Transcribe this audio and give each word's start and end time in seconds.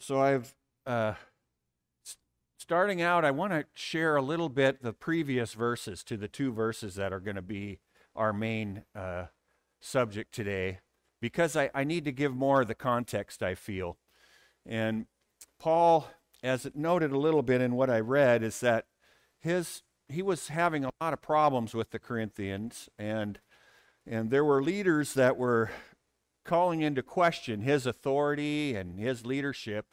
so 0.00 0.20
I've 0.20 0.54
uh, 0.86 1.14
starting 2.58 3.02
out. 3.02 3.24
I 3.24 3.30
want 3.30 3.52
to 3.52 3.66
share 3.74 4.16
a 4.16 4.22
little 4.22 4.48
bit 4.48 4.82
the 4.82 4.92
previous 4.92 5.54
verses 5.54 6.02
to 6.04 6.16
the 6.16 6.28
two 6.28 6.52
verses 6.52 6.94
that 6.96 7.12
are 7.12 7.20
going 7.20 7.36
to 7.36 7.42
be 7.42 7.78
our 8.16 8.32
main 8.32 8.82
uh, 8.94 9.26
subject 9.80 10.34
today, 10.34 10.80
because 11.20 11.56
I, 11.56 11.70
I 11.74 11.84
need 11.84 12.04
to 12.06 12.12
give 12.12 12.34
more 12.34 12.62
of 12.62 12.68
the 12.68 12.74
context. 12.74 13.42
I 13.42 13.54
feel, 13.54 13.98
and 14.66 15.06
Paul, 15.58 16.08
as 16.42 16.66
it 16.66 16.74
noted 16.74 17.12
a 17.12 17.18
little 17.18 17.42
bit 17.42 17.60
in 17.60 17.74
what 17.74 17.90
I 17.90 18.00
read, 18.00 18.42
is 18.42 18.60
that 18.60 18.86
his 19.38 19.82
he 20.08 20.22
was 20.22 20.48
having 20.48 20.84
a 20.84 20.90
lot 21.00 21.12
of 21.12 21.22
problems 21.22 21.74
with 21.74 21.90
the 21.90 21.98
Corinthians, 21.98 22.88
and 22.98 23.38
and 24.06 24.30
there 24.30 24.44
were 24.44 24.62
leaders 24.62 25.14
that 25.14 25.36
were 25.36 25.70
calling 26.44 26.80
into 26.80 27.02
question 27.02 27.60
his 27.60 27.86
authority 27.86 28.74
and 28.74 28.98
his 28.98 29.26
leadership. 29.26 29.86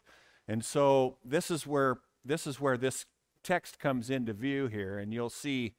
And 0.46 0.64
so 0.64 1.18
this 1.24 1.50
is 1.50 1.66
where 1.66 1.98
this 2.24 2.46
is 2.46 2.60
where 2.60 2.76
this 2.76 3.06
text 3.42 3.78
comes 3.78 4.10
into 4.10 4.32
view 4.32 4.66
here, 4.66 4.98
and 4.98 5.12
you'll 5.12 5.30
see 5.30 5.74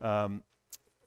um, 0.00 0.42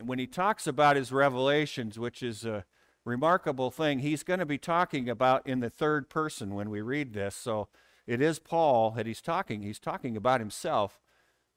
when 0.03 0.19
he 0.19 0.27
talks 0.27 0.67
about 0.67 0.95
his 0.95 1.11
revelations, 1.11 1.97
which 1.97 2.21
is 2.21 2.45
a 2.45 2.65
remarkable 3.05 3.71
thing. 3.71 3.99
He's 3.99 4.23
going 4.23 4.39
to 4.39 4.45
be 4.45 4.57
talking 4.57 5.09
about 5.09 5.47
in 5.47 5.59
the 5.59 5.69
third 5.69 6.09
person 6.09 6.53
when 6.53 6.69
we 6.69 6.81
read 6.81 7.13
this. 7.13 7.35
So 7.35 7.67
it 8.05 8.21
is 8.21 8.39
Paul 8.39 8.91
that 8.91 9.05
he's 9.05 9.21
talking. 9.21 9.61
He's 9.61 9.79
talking 9.79 10.17
about 10.17 10.39
himself, 10.39 10.99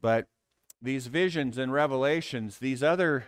but 0.01 0.29
these 0.80 1.07
visions 1.07 1.59
and 1.59 1.73
revelations, 1.73 2.59
these 2.59 2.83
other 2.83 3.27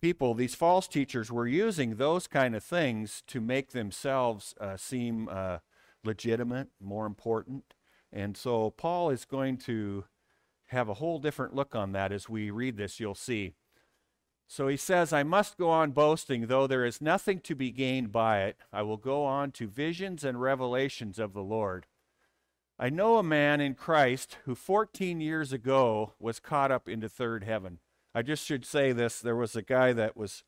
people, 0.00 0.34
these 0.34 0.54
false 0.54 0.88
teachers, 0.88 1.30
were 1.30 1.46
using 1.46 1.96
those 1.96 2.26
kind 2.26 2.54
of 2.54 2.64
things 2.64 3.22
to 3.26 3.40
make 3.40 3.72
themselves 3.72 4.54
uh, 4.60 4.76
seem 4.76 5.28
uh, 5.30 5.58
legitimate, 6.04 6.68
more 6.80 7.06
important. 7.06 7.74
And 8.12 8.36
so 8.36 8.70
Paul 8.70 9.10
is 9.10 9.24
going 9.24 9.58
to 9.58 10.04
have 10.66 10.88
a 10.88 10.94
whole 10.94 11.18
different 11.18 11.54
look 11.54 11.74
on 11.74 11.92
that 11.92 12.12
as 12.12 12.28
we 12.28 12.50
read 12.50 12.76
this, 12.76 13.00
you'll 13.00 13.14
see. 13.14 13.54
So 14.46 14.66
he 14.66 14.76
says, 14.76 15.12
I 15.12 15.22
must 15.22 15.56
go 15.56 15.70
on 15.70 15.92
boasting, 15.92 16.46
though 16.46 16.66
there 16.66 16.84
is 16.84 17.00
nothing 17.00 17.38
to 17.40 17.54
be 17.54 17.70
gained 17.70 18.10
by 18.10 18.42
it. 18.42 18.56
I 18.72 18.82
will 18.82 18.96
go 18.96 19.24
on 19.24 19.52
to 19.52 19.68
visions 19.68 20.24
and 20.24 20.40
revelations 20.40 21.20
of 21.20 21.34
the 21.34 21.42
Lord. 21.42 21.86
I 22.76 22.88
know 22.88 23.16
a 23.16 23.22
man 23.22 23.60
in 23.60 23.74
Christ 23.74 24.38
who 24.46 24.54
14 24.54 25.20
years 25.20 25.52
ago 25.52 26.14
was 26.18 26.40
caught 26.40 26.72
up 26.72 26.88
into 26.88 27.08
third 27.08 27.44
heaven. 27.44 27.78
I 28.14 28.22
just 28.22 28.44
should 28.44 28.64
say 28.64 28.92
this. 28.92 29.20
There 29.20 29.36
was 29.36 29.54
a 29.54 29.62
guy 29.62 29.92
that 29.92 30.16
was 30.16 30.44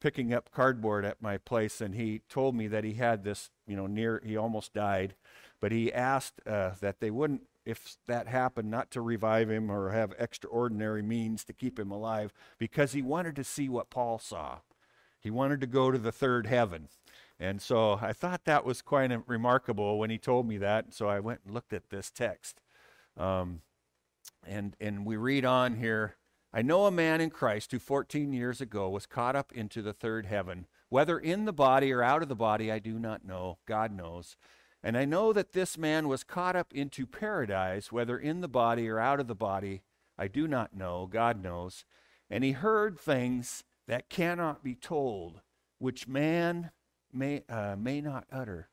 picking 0.00 0.34
up 0.34 0.50
cardboard 0.50 1.04
at 1.04 1.22
my 1.22 1.38
place, 1.38 1.80
and 1.80 1.94
he 1.94 2.22
told 2.28 2.54
me 2.54 2.66
that 2.68 2.84
he 2.84 2.94
had 2.94 3.24
this, 3.24 3.50
you 3.66 3.76
know, 3.76 3.86
near, 3.86 4.20
he 4.24 4.36
almost 4.36 4.74
died. 4.74 5.14
But 5.60 5.72
he 5.72 5.92
asked 5.92 6.40
uh, 6.46 6.72
that 6.80 7.00
they 7.00 7.10
wouldn't, 7.10 7.42
if 7.64 7.96
that 8.06 8.28
happened, 8.28 8.70
not 8.70 8.90
to 8.90 9.00
revive 9.00 9.48
him 9.48 9.70
or 9.70 9.90
have 9.90 10.12
extraordinary 10.18 11.02
means 11.02 11.44
to 11.44 11.52
keep 11.52 11.78
him 11.78 11.90
alive, 11.90 12.34
because 12.58 12.92
he 12.92 13.00
wanted 13.00 13.36
to 13.36 13.44
see 13.44 13.68
what 13.68 13.90
Paul 13.90 14.18
saw. 14.18 14.58
He 15.20 15.30
wanted 15.30 15.60
to 15.62 15.66
go 15.66 15.90
to 15.90 15.98
the 15.98 16.12
third 16.12 16.46
heaven. 16.46 16.88
And 17.40 17.62
so 17.62 17.98
I 18.02 18.12
thought 18.12 18.44
that 18.44 18.64
was 18.64 18.82
quite 18.82 19.10
remarkable 19.26 19.98
when 19.98 20.10
he 20.10 20.18
told 20.18 20.46
me 20.46 20.58
that. 20.58 20.92
So 20.92 21.08
I 21.08 21.20
went 21.20 21.40
and 21.44 21.54
looked 21.54 21.72
at 21.72 21.88
this 21.88 22.10
text. 22.10 22.60
Um, 23.16 23.62
and, 24.46 24.76
and 24.80 25.06
we 25.06 25.16
read 25.16 25.44
on 25.44 25.76
here 25.76 26.16
I 26.56 26.62
know 26.62 26.86
a 26.86 26.92
man 26.92 27.20
in 27.20 27.30
Christ 27.30 27.72
who 27.72 27.80
14 27.80 28.32
years 28.32 28.60
ago 28.60 28.88
was 28.88 29.06
caught 29.06 29.34
up 29.34 29.50
into 29.50 29.82
the 29.82 29.92
third 29.92 30.26
heaven. 30.26 30.66
Whether 30.88 31.18
in 31.18 31.46
the 31.46 31.52
body 31.52 31.90
or 31.90 32.00
out 32.00 32.22
of 32.22 32.28
the 32.28 32.36
body, 32.36 32.70
I 32.70 32.78
do 32.78 33.00
not 33.00 33.24
know. 33.24 33.58
God 33.66 33.90
knows. 33.90 34.36
And 34.80 34.96
I 34.96 35.04
know 35.04 35.32
that 35.32 35.50
this 35.50 35.76
man 35.76 36.06
was 36.06 36.22
caught 36.22 36.54
up 36.54 36.72
into 36.72 37.06
paradise, 37.06 37.90
whether 37.90 38.16
in 38.16 38.40
the 38.40 38.46
body 38.46 38.88
or 38.88 39.00
out 39.00 39.18
of 39.18 39.26
the 39.26 39.34
body, 39.34 39.82
I 40.16 40.28
do 40.28 40.46
not 40.46 40.76
know. 40.76 41.08
God 41.10 41.42
knows. 41.42 41.84
And 42.30 42.44
he 42.44 42.52
heard 42.52 43.00
things 43.00 43.64
that 43.88 44.08
cannot 44.08 44.62
be 44.62 44.76
told, 44.76 45.40
which 45.78 46.06
man 46.06 46.70
may, 47.12 47.42
uh, 47.48 47.74
may 47.76 48.00
not 48.00 48.26
utter. 48.30 48.68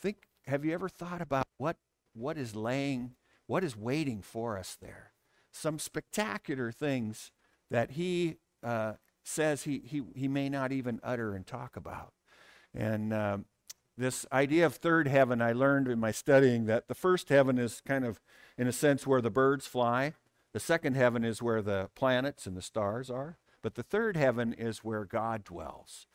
Think, 0.00 0.28
have 0.46 0.64
you 0.64 0.72
ever 0.72 0.88
thought 0.88 1.20
about 1.20 1.48
what, 1.58 1.78
what 2.12 2.38
is 2.38 2.54
laying, 2.54 3.16
what 3.48 3.64
is 3.64 3.76
waiting 3.76 4.22
for 4.22 4.56
us 4.56 4.76
there? 4.80 5.13
Some 5.56 5.78
spectacular 5.78 6.72
things 6.72 7.30
that 7.70 7.92
he 7.92 8.38
uh, 8.62 8.94
says 9.22 9.62
he, 9.62 9.82
he, 9.84 10.02
he 10.14 10.28
may 10.28 10.48
not 10.48 10.72
even 10.72 11.00
utter 11.02 11.34
and 11.34 11.46
talk 11.46 11.76
about. 11.76 12.12
And 12.74 13.12
um, 13.14 13.44
this 13.96 14.26
idea 14.32 14.66
of 14.66 14.74
third 14.74 15.06
heaven, 15.06 15.40
I 15.40 15.52
learned 15.52 15.86
in 15.86 16.00
my 16.00 16.10
studying 16.10 16.66
that 16.66 16.88
the 16.88 16.94
first 16.94 17.28
heaven 17.28 17.58
is 17.58 17.80
kind 17.86 18.04
of, 18.04 18.20
in 18.58 18.66
a 18.66 18.72
sense, 18.72 19.06
where 19.06 19.20
the 19.20 19.30
birds 19.30 19.66
fly. 19.66 20.14
The 20.52 20.60
second 20.60 20.96
heaven 20.96 21.24
is 21.24 21.40
where 21.40 21.62
the 21.62 21.88
planets 21.94 22.46
and 22.46 22.56
the 22.56 22.62
stars 22.62 23.08
are. 23.08 23.38
But 23.62 23.76
the 23.76 23.82
third 23.84 24.16
heaven 24.16 24.52
is 24.52 24.84
where 24.84 25.04
God 25.04 25.44
dwells. 25.44 26.06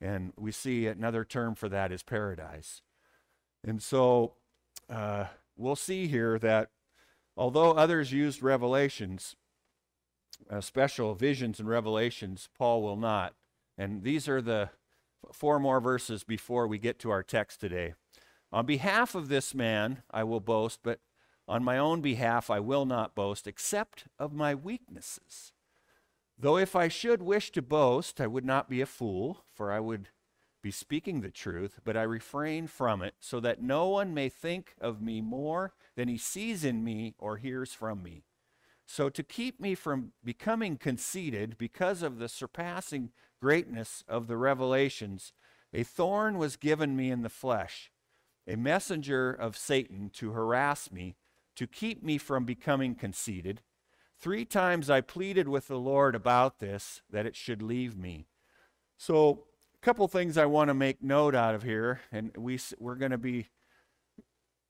And 0.00 0.32
we 0.36 0.52
see 0.52 0.86
another 0.86 1.24
term 1.24 1.54
for 1.54 1.68
that 1.68 1.92
is 1.92 2.02
paradise. 2.02 2.82
And 3.64 3.82
so 3.82 4.34
uh, 4.90 5.26
we'll 5.56 5.76
see 5.76 6.06
here 6.06 6.38
that 6.40 6.70
although 7.38 7.72
others 7.72 8.12
used 8.12 8.42
revelations, 8.42 9.36
uh, 10.50 10.60
special 10.60 11.14
visions 11.14 11.60
and 11.60 11.68
revelations, 11.68 12.48
Paul 12.58 12.82
will 12.82 12.96
not. 12.96 13.34
And 13.78 14.02
these 14.02 14.28
are 14.28 14.42
the 14.42 14.70
four 15.32 15.58
more 15.58 15.80
verses 15.80 16.24
before 16.24 16.66
we 16.66 16.78
get 16.78 16.98
to 16.98 17.10
our 17.10 17.22
text 17.22 17.60
today. 17.60 17.94
On 18.52 18.66
behalf 18.66 19.14
of 19.14 19.28
this 19.28 19.54
man, 19.54 20.02
I 20.10 20.24
will 20.24 20.40
boast, 20.40 20.80
but 20.82 21.00
on 21.46 21.62
my 21.62 21.78
own 21.78 22.00
behalf, 22.00 22.50
I 22.50 22.60
will 22.60 22.84
not 22.84 23.14
boast, 23.14 23.46
except 23.46 24.06
of 24.18 24.32
my 24.32 24.54
weaknesses. 24.54 25.52
Though 26.36 26.56
if 26.56 26.76
I 26.76 26.88
should 26.88 27.22
wish 27.22 27.50
to 27.52 27.62
boast, 27.62 28.20
I 28.20 28.26
would 28.26 28.44
not 28.44 28.68
be 28.68 28.80
a 28.80 28.86
fool, 28.86 29.44
for 29.54 29.72
I 29.72 29.80
would 29.80 30.08
be 30.62 30.70
speaking 30.70 31.20
the 31.20 31.30
truth, 31.30 31.80
but 31.84 31.96
I 31.96 32.02
refrain 32.02 32.66
from 32.66 33.02
it, 33.02 33.14
so 33.20 33.40
that 33.40 33.62
no 33.62 33.88
one 33.88 34.12
may 34.14 34.28
think 34.28 34.74
of 34.80 35.00
me 35.00 35.20
more 35.20 35.72
than 35.96 36.08
he 36.08 36.18
sees 36.18 36.64
in 36.64 36.82
me 36.82 37.14
or 37.18 37.36
hears 37.36 37.72
from 37.72 38.02
me. 38.02 38.24
So, 38.86 39.10
to 39.10 39.22
keep 39.22 39.60
me 39.60 39.74
from 39.74 40.12
becoming 40.24 40.78
conceited 40.78 41.58
because 41.58 42.02
of 42.02 42.18
the 42.18 42.28
surpassing 42.28 43.10
greatness 43.40 44.02
of 44.08 44.26
the 44.26 44.36
revelations, 44.36 45.32
a 45.74 45.82
thorn 45.82 46.38
was 46.38 46.56
given 46.56 46.96
me 46.96 47.10
in 47.10 47.22
the 47.22 47.28
flesh, 47.28 47.92
a 48.46 48.56
messenger 48.56 49.30
of 49.30 49.58
Satan 49.58 50.10
to 50.14 50.32
harass 50.32 50.90
me, 50.90 51.16
to 51.56 51.66
keep 51.66 52.02
me 52.02 52.16
from 52.16 52.44
becoming 52.44 52.94
conceited. 52.94 53.60
Three 54.18 54.46
times 54.46 54.88
I 54.88 55.02
pleaded 55.02 55.48
with 55.48 55.68
the 55.68 55.78
Lord 55.78 56.14
about 56.14 56.58
this, 56.58 57.02
that 57.10 57.26
it 57.26 57.36
should 57.36 57.60
leave 57.60 57.96
me. 57.96 58.26
So, 58.96 59.44
a 59.80 59.84
couple 59.84 60.08
things 60.08 60.36
I 60.36 60.46
want 60.46 60.68
to 60.68 60.74
make 60.74 61.02
note 61.02 61.34
out 61.34 61.54
of 61.54 61.62
here, 61.62 62.00
and 62.10 62.32
we, 62.36 62.58
we're 62.78 62.96
going 62.96 63.12
to 63.12 63.18
be 63.18 63.48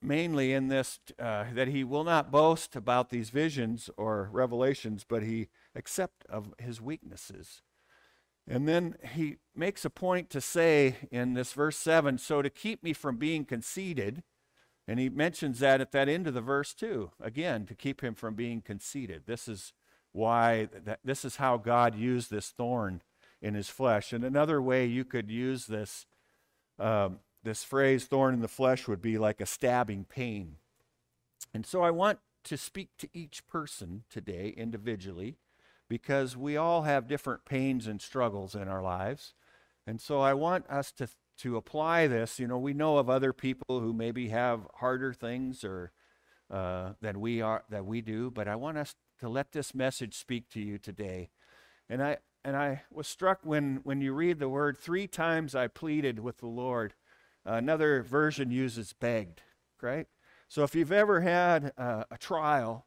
mainly 0.03 0.53
in 0.53 0.69
this 0.69 1.01
uh, 1.19 1.45
that 1.55 1.69
he 1.69 1.83
will 1.83 2.05
not 2.05 2.31
boast 2.31 2.77
about 2.77 3.09
these 3.11 3.31
visions 3.31 3.89
or 3.97 4.29
revelations, 4.33 5.05
but 5.09 5.23
he 5.23 5.49
accept 5.75 6.25
of 6.29 6.53
his 6.59 6.81
weaknesses. 6.81 7.63
And 8.47 8.69
then 8.69 8.97
he 9.15 9.37
makes 9.55 9.85
a 9.85 9.91
point 9.91 10.31
to 10.31 10.41
say 10.41 10.97
in 11.11 11.35
this 11.35 11.53
verse 11.53 11.77
7 11.77 12.19
so 12.19 12.43
to 12.43 12.51
keep 12.51 12.83
me 12.83 12.93
from 12.93 13.17
being 13.17 13.45
conceited, 13.45 14.23
and 14.87 15.01
he 15.01 15.09
mentions 15.09 15.59
that 15.59 15.81
at 15.81 15.93
that 15.93 16.09
end 16.09 16.27
of 16.27 16.35
the 16.35 16.41
verse 16.41 16.75
too. 16.75 17.11
Again, 17.21 17.67
to 17.67 17.75
keep 17.75 18.03
him 18.03 18.15
from 18.15 18.35
being 18.35 18.61
conceited. 18.61 19.23
This 19.27 19.49
is 19.49 19.73
why 20.13 20.69
that 20.85 21.01
this 21.05 21.25
is 21.25 21.37
how 21.37 21.57
God 21.57 21.95
used 21.95 22.31
this 22.31 22.51
thorn 22.51 23.03
in 23.41 23.55
his 23.55 23.69
flesh. 23.69 24.13
And 24.13 24.25
another 24.25 24.61
way 24.61 24.87
you 24.87 25.05
could 25.05 25.31
use 25.31 25.67
this 25.67 26.07
um, 26.79 27.21
this 27.43 27.65
phrase 27.65 28.05
thorn 28.05 28.35
in 28.35 28.41
the 28.41 28.49
flesh 28.49 28.87
would 28.87 29.01
be 29.01 29.19
like 29.19 29.41
a 29.41 29.47
stabbing 29.47 30.05
pain. 30.05 30.57
And 31.55 31.65
so 31.65 31.83
I 31.83 31.91
want 31.91 32.19
to 32.45 32.57
speak 32.57 32.91
to 32.99 33.09
each 33.13 33.47
person 33.47 34.05
today 34.11 34.55
individually 34.57 35.39
because 35.89 36.37
we 36.37 36.57
all 36.57 36.83
have 36.83 37.09
different 37.09 37.45
pains 37.45 37.87
and 37.87 38.01
struggles 38.01 38.55
in 38.55 38.69
our 38.69 38.83
lives. 38.83 39.35
And 39.87 40.01
so 40.01 40.21
I 40.21 40.35
want 40.35 40.69
us 40.69 40.93
to 40.93 41.09
to 41.39 41.57
apply 41.57 42.09
this, 42.09 42.41
you 42.41 42.49
know, 42.49 42.59
we 42.59 42.75
know 42.75 42.99
of 42.99 43.09
other 43.09 43.33
people 43.33 43.81
who 43.81 43.93
maybe 43.93 44.29
have 44.29 44.67
harder 44.75 45.13
things 45.13 45.63
or 45.63 45.93
uh, 46.51 46.95
than 47.01 47.21
we 47.21 47.41
are 47.41 47.63
that 47.71 47.87
we 47.87 48.01
do, 48.01 48.31
but 48.31 48.49
I 48.49 48.57
want 48.57 48.77
us 48.77 48.95
to 49.21 49.29
let 49.29 49.53
this 49.53 49.75
message 49.75 50.17
speak 50.17 50.49
to 50.51 50.61
you 50.61 50.79
today. 50.79 51.31
And 51.89 52.03
I 52.03 52.19
and 52.45 52.57
I 52.57 52.83
was 52.91 53.07
struck 53.07 53.41
when 53.43 53.81
when 53.85 54.01
you 54.01 54.13
read 54.13 54.39
the 54.39 54.49
word 54.49 54.79
three 54.79 55.07
times 55.07 55.55
I 55.55 55.69
pleaded 55.69 56.19
with 56.19 56.39
the 56.39 56.47
Lord. 56.47 56.95
Another 57.45 58.03
version 58.03 58.51
uses 58.51 58.93
begged, 58.93 59.43
right? 59.81 60.07
So 60.49 60.65
if 60.65 60.75
you've 60.75 60.93
ever 60.93 61.21
had 61.21 61.73
uh, 61.77 62.05
a 62.11 62.19
trial 62.19 62.87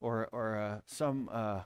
or 0.00 0.28
or 0.32 0.56
uh, 0.58 0.80
some 0.86 1.28
uh, 1.32 1.62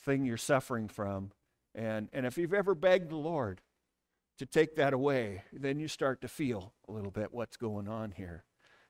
thing 0.00 0.24
you're 0.24 0.36
suffering 0.36 0.88
from, 0.88 1.32
and 1.74 2.08
and 2.12 2.26
if 2.26 2.38
you've 2.38 2.54
ever 2.54 2.74
begged 2.74 3.10
the 3.10 3.16
Lord 3.16 3.60
to 4.38 4.46
take 4.46 4.76
that 4.76 4.92
away, 4.92 5.44
then 5.52 5.78
you 5.78 5.88
start 5.88 6.20
to 6.22 6.28
feel 6.28 6.72
a 6.88 6.92
little 6.92 7.10
bit 7.10 7.32
what's 7.32 7.56
going 7.56 7.88
on 7.88 8.12
here. 8.12 8.44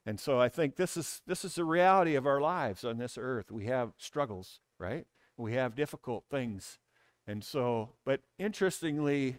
And 0.05 0.19
so 0.19 0.41
I 0.41 0.49
think 0.49 0.77
this 0.77 0.97
is 0.97 1.23
this 1.27 1.45
is 1.45 1.55
the 1.55 1.65
reality 1.65 2.15
of 2.15 2.27
our 2.27 2.41
lives 2.41 2.85
on 2.85 2.99
this 2.99 3.17
earth. 3.19 3.51
We 3.51 3.67
have 3.67 3.93
struggles, 3.99 4.61
right? 4.79 5.07
We 5.37 5.55
have 5.55 5.75
difficult 5.75 6.25
things. 6.31 6.79
And 7.27 7.45
so, 7.45 7.91
but 8.05 8.21
interestingly, 8.39 9.39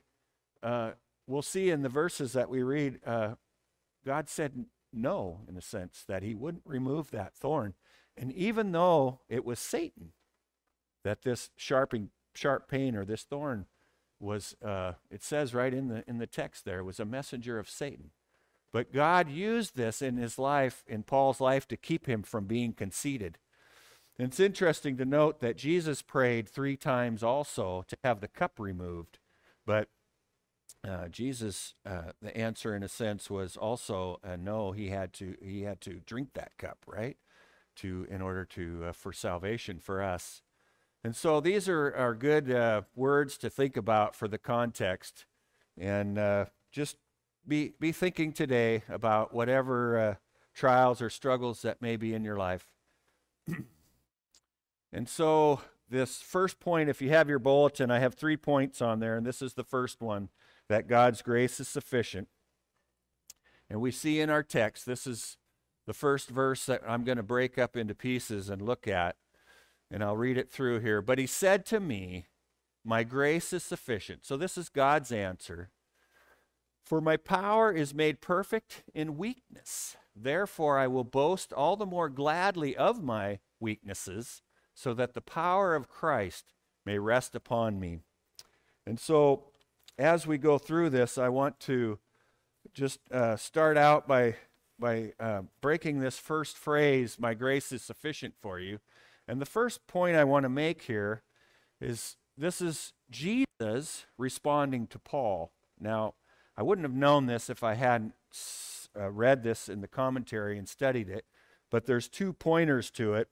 uh, 0.62 0.92
we'll 1.28 1.42
see 1.42 1.70
in 1.70 1.82
the 1.82 1.90
verses 1.90 2.34
that 2.34 2.50
we 2.50 2.64
read, 2.64 3.00
uh, 3.06 3.36
God 4.06 4.30
said 4.30 4.66
no, 4.92 5.42
in 5.48 5.58
a 5.58 5.62
sense, 5.62 6.04
that 6.08 6.24
He 6.24 6.34
wouldn't 6.34 6.64
remove 6.66 7.12
that 7.12 7.34
thorn. 7.34 7.74
And 8.16 8.32
even 8.34 8.72
though 8.72 9.22
it 9.28 9.44
was 9.44 9.60
Satan 9.60 10.14
that 11.04 11.24
this 11.24 11.50
sharping, 11.58 12.10
sharp 12.34 12.70
pain 12.70 12.96
or 12.96 13.04
this 13.04 13.24
thorn 13.24 13.66
was, 14.20 14.56
uh, 14.64 14.94
it 15.10 15.24
says 15.24 15.54
right 15.54 15.74
in 15.74 15.90
the 15.90 16.04
in 16.08 16.18
the 16.18 16.28
text 16.28 16.64
there, 16.64 16.84
was 16.84 17.00
a 17.00 17.06
messenger 17.06 17.60
of 17.60 17.70
Satan. 17.70 18.12
But 18.72 18.94
God 18.94 19.30
used 19.30 19.76
this 19.76 20.02
in 20.02 20.18
his 20.18 20.40
life, 20.40 20.84
in 20.88 21.04
Paul's 21.04 21.40
life, 21.40 21.68
to 21.68 21.78
keep 21.78 22.08
him 22.08 22.24
from 22.24 22.46
being 22.46 22.74
conceited. 22.74 23.38
And 24.18 24.28
it's 24.28 24.40
interesting 24.40 24.96
to 24.98 25.06
note 25.06 25.40
that 25.40 25.58
Jesus 25.58 26.02
prayed 26.02 26.48
three 26.48 26.78
times 26.78 27.24
also 27.24 27.84
to 27.88 27.98
have 28.04 28.22
the 28.22 28.28
cup 28.28 28.60
removed. 28.60 29.18
But 29.66 29.90
uh, 30.88 31.08
Jesus, 31.08 31.74
uh, 31.86 32.12
the 32.22 32.36
answer 32.38 32.76
in 32.76 32.84
a 32.84 32.90
sense 32.90 33.30
was 33.30 33.58
also 33.58 34.20
uh, 34.24 34.36
no. 34.36 34.72
He 34.72 34.90
had 34.90 35.14
to 35.14 35.36
he 35.42 35.64
had 35.64 35.80
to 35.82 36.02
drink 36.06 36.30
that 36.34 36.58
cup, 36.58 36.80
right, 36.86 37.18
to 37.78 38.06
in 38.10 38.22
order 38.22 38.44
to 38.46 38.86
uh, 38.88 38.92
for 38.92 39.14
salvation 39.14 39.80
for 39.80 40.04
us. 40.04 40.42
And 41.04 41.16
so 41.16 41.40
these 41.40 41.70
are 41.70 41.96
are 41.96 42.14
good 42.14 42.52
uh, 42.52 42.82
words 42.96 43.38
to 43.40 43.50
think 43.50 43.78
about 43.78 44.14
for 44.14 44.28
the 44.28 44.38
context, 44.38 45.26
and 45.78 46.18
just 46.72 46.98
be, 47.48 47.74
be 47.80 47.92
thinking 47.92 48.34
today 48.34 48.84
about 48.90 49.34
whatever 49.34 50.18
trials 50.54 51.02
or 51.02 51.10
struggles 51.10 51.62
that 51.62 51.82
may 51.82 51.96
be 51.96 52.14
in 52.14 52.24
your 52.24 52.38
life. 52.38 52.68
and 54.94 55.10
so, 55.10 55.60
this 55.90 56.22
first 56.22 56.60
point, 56.60 56.88
if 56.88 57.02
you 57.02 57.10
have 57.10 57.28
your 57.28 57.40
bulletin, 57.40 57.90
I 57.90 58.00
have 58.00 58.14
three 58.14 58.38
points 58.38 58.82
on 58.82 59.00
there, 59.00 59.18
and 59.18 59.26
this 59.26 59.42
is 59.42 59.56
the 59.56 59.64
first 59.64 60.02
one 60.02 60.30
that 60.70 60.88
God's 60.88 61.22
grace 61.22 61.60
is 61.60 61.68
sufficient. 61.68 62.28
And 63.70 63.82
we 63.82 63.92
see 63.92 64.20
in 64.20 64.30
our 64.30 64.44
text, 64.44 64.86
this 64.86 65.08
is 65.08 65.38
the 65.88 65.94
first 65.94 66.30
verse 66.30 66.66
that 66.68 66.82
I'm 66.88 67.04
going 67.04 67.18
to 67.18 67.24
break 67.24 67.58
up 67.58 67.76
into 67.76 67.96
pieces 67.96 68.50
and 68.50 68.62
look 68.62 68.88
at, 68.88 69.16
and 69.90 70.04
I'll 70.04 70.16
read 70.16 70.38
it 70.38 70.52
through 70.52 70.80
here. 70.80 71.02
But 71.02 71.18
he 71.18 71.28
said 71.28 71.66
to 71.68 71.80
me, 71.80 72.28
My 72.86 73.04
grace 73.04 73.52
is 73.52 73.64
sufficient. 73.64 74.26
So, 74.26 74.38
this 74.38 74.58
is 74.58 74.70
God's 74.70 75.12
answer. 75.12 75.72
For 76.84 77.02
my 77.02 77.18
power 77.18 77.72
is 77.72 77.96
made 77.96 78.22
perfect 78.22 78.84
in 78.94 79.18
weakness. 79.18 79.98
Therefore, 80.16 80.78
I 80.78 80.86
will 80.86 81.04
boast 81.04 81.52
all 81.52 81.76
the 81.76 81.86
more 81.86 82.10
gladly 82.10 82.76
of 82.76 83.02
my 83.02 83.40
weaknesses, 83.60 84.42
so 84.74 84.94
that 84.94 85.14
the 85.14 85.22
power 85.22 85.76
of 85.76 85.90
Christ 85.90 86.54
may 86.86 87.00
rest 87.00 87.36
upon 87.36 87.80
me. 87.80 88.00
And 88.86 89.00
so, 89.00 89.46
as 89.98 90.26
we 90.26 90.38
go 90.38 90.58
through 90.58 90.90
this, 90.90 91.18
I 91.18 91.30
want 91.30 91.60
to 91.62 92.00
just 92.74 93.00
uh, 93.12 93.36
start 93.36 93.78
out 93.78 94.08
by, 94.08 94.36
by 94.80 95.14
uh, 95.20 95.44
breaking 95.62 96.00
this 96.00 96.18
first 96.18 96.58
phrase, 96.58 97.18
My 97.20 97.34
grace 97.34 97.72
is 97.72 97.82
sufficient 97.82 98.34
for 98.42 98.60
you. 98.60 98.80
And 99.28 99.40
the 99.40 99.46
first 99.46 99.88
point 99.88 100.18
I 100.18 100.24
want 100.24 100.44
to 100.44 100.50
make 100.50 100.84
here 100.84 101.24
is 101.80 102.18
this 102.38 102.62
is 102.62 102.94
Jesus 103.10 104.06
responding 104.18 104.88
to 104.88 105.00
Paul. 105.00 105.52
Now, 105.80 106.16
I 106.58 106.64
wouldn't 106.64 106.86
have 106.86 106.96
known 106.96 107.26
this 107.26 107.50
if 107.50 107.64
I 107.64 107.76
hadn't 107.76 108.14
uh, 108.98 109.10
read 109.10 109.44
this 109.44 109.70
in 109.70 109.82
the 109.82 109.88
commentary 109.88 110.58
and 110.58 110.68
studied 110.68 111.10
it, 111.10 111.26
but 111.70 111.86
there's 111.86 112.08
two 112.08 112.34
pointers 112.34 112.92
to 112.92 113.14
it. 113.14 113.30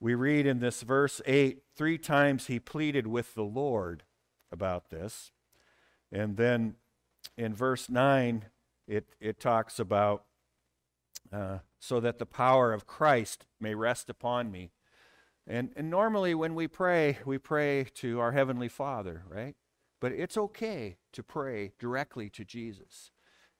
We 0.00 0.14
read 0.14 0.46
in 0.46 0.58
this 0.58 0.82
verse 0.82 1.20
8, 1.24 1.62
three 1.76 1.98
times 1.98 2.46
he 2.46 2.58
pleaded 2.58 3.06
with 3.06 3.34
the 3.34 3.44
Lord 3.44 4.02
about 4.52 4.90
this. 4.90 5.32
And 6.12 6.36
then 6.36 6.76
in 7.36 7.54
verse 7.54 7.88
9, 7.88 8.46
it, 8.86 9.14
it 9.20 9.40
talks 9.40 9.78
about 9.78 10.24
uh, 11.32 11.58
so 11.78 12.00
that 12.00 12.18
the 12.18 12.26
power 12.26 12.72
of 12.72 12.86
Christ 12.86 13.46
may 13.60 13.74
rest 13.74 14.08
upon 14.10 14.50
me. 14.50 14.72
And, 15.46 15.70
and 15.76 15.90
normally 15.90 16.34
when 16.34 16.54
we 16.54 16.68
pray, 16.68 17.18
we 17.24 17.38
pray 17.38 17.84
to 17.94 18.20
our 18.20 18.32
Heavenly 18.32 18.68
Father, 18.68 19.24
right? 19.28 19.54
But 20.00 20.12
it's 20.12 20.36
okay 20.36 20.96
to 21.12 21.22
pray 21.22 21.72
directly 21.78 22.30
to 22.30 22.44
Jesus. 22.44 23.10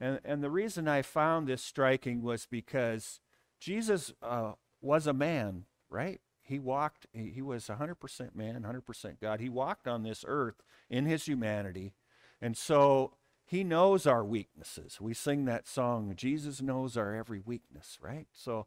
And, 0.00 0.20
and 0.24 0.42
the 0.42 0.50
reason 0.50 0.88
I 0.88 1.02
found 1.02 1.46
this 1.46 1.62
striking 1.62 2.22
was 2.22 2.46
because 2.46 3.20
Jesus 3.60 4.12
uh, 4.22 4.52
was 4.80 5.06
a 5.06 5.12
man, 5.12 5.64
right? 5.94 6.20
He 6.42 6.58
walked, 6.58 7.06
he, 7.12 7.40
was 7.40 7.68
100% 7.68 8.34
man, 8.34 8.62
100% 8.62 9.20
God. 9.20 9.40
He 9.40 9.48
walked 9.48 9.88
on 9.88 10.02
this 10.02 10.24
earth 10.28 10.62
in 10.90 11.06
his 11.06 11.24
humanity. 11.24 11.94
And 12.42 12.54
so 12.54 13.14
he 13.46 13.64
knows 13.64 14.06
our 14.06 14.22
weaknesses. 14.24 15.00
We 15.00 15.14
sing 15.14 15.46
that 15.46 15.66
song, 15.66 16.12
Jesus 16.14 16.60
knows 16.60 16.96
our 16.98 17.14
every 17.14 17.40
weakness, 17.40 17.98
right? 18.02 18.26
So 18.32 18.66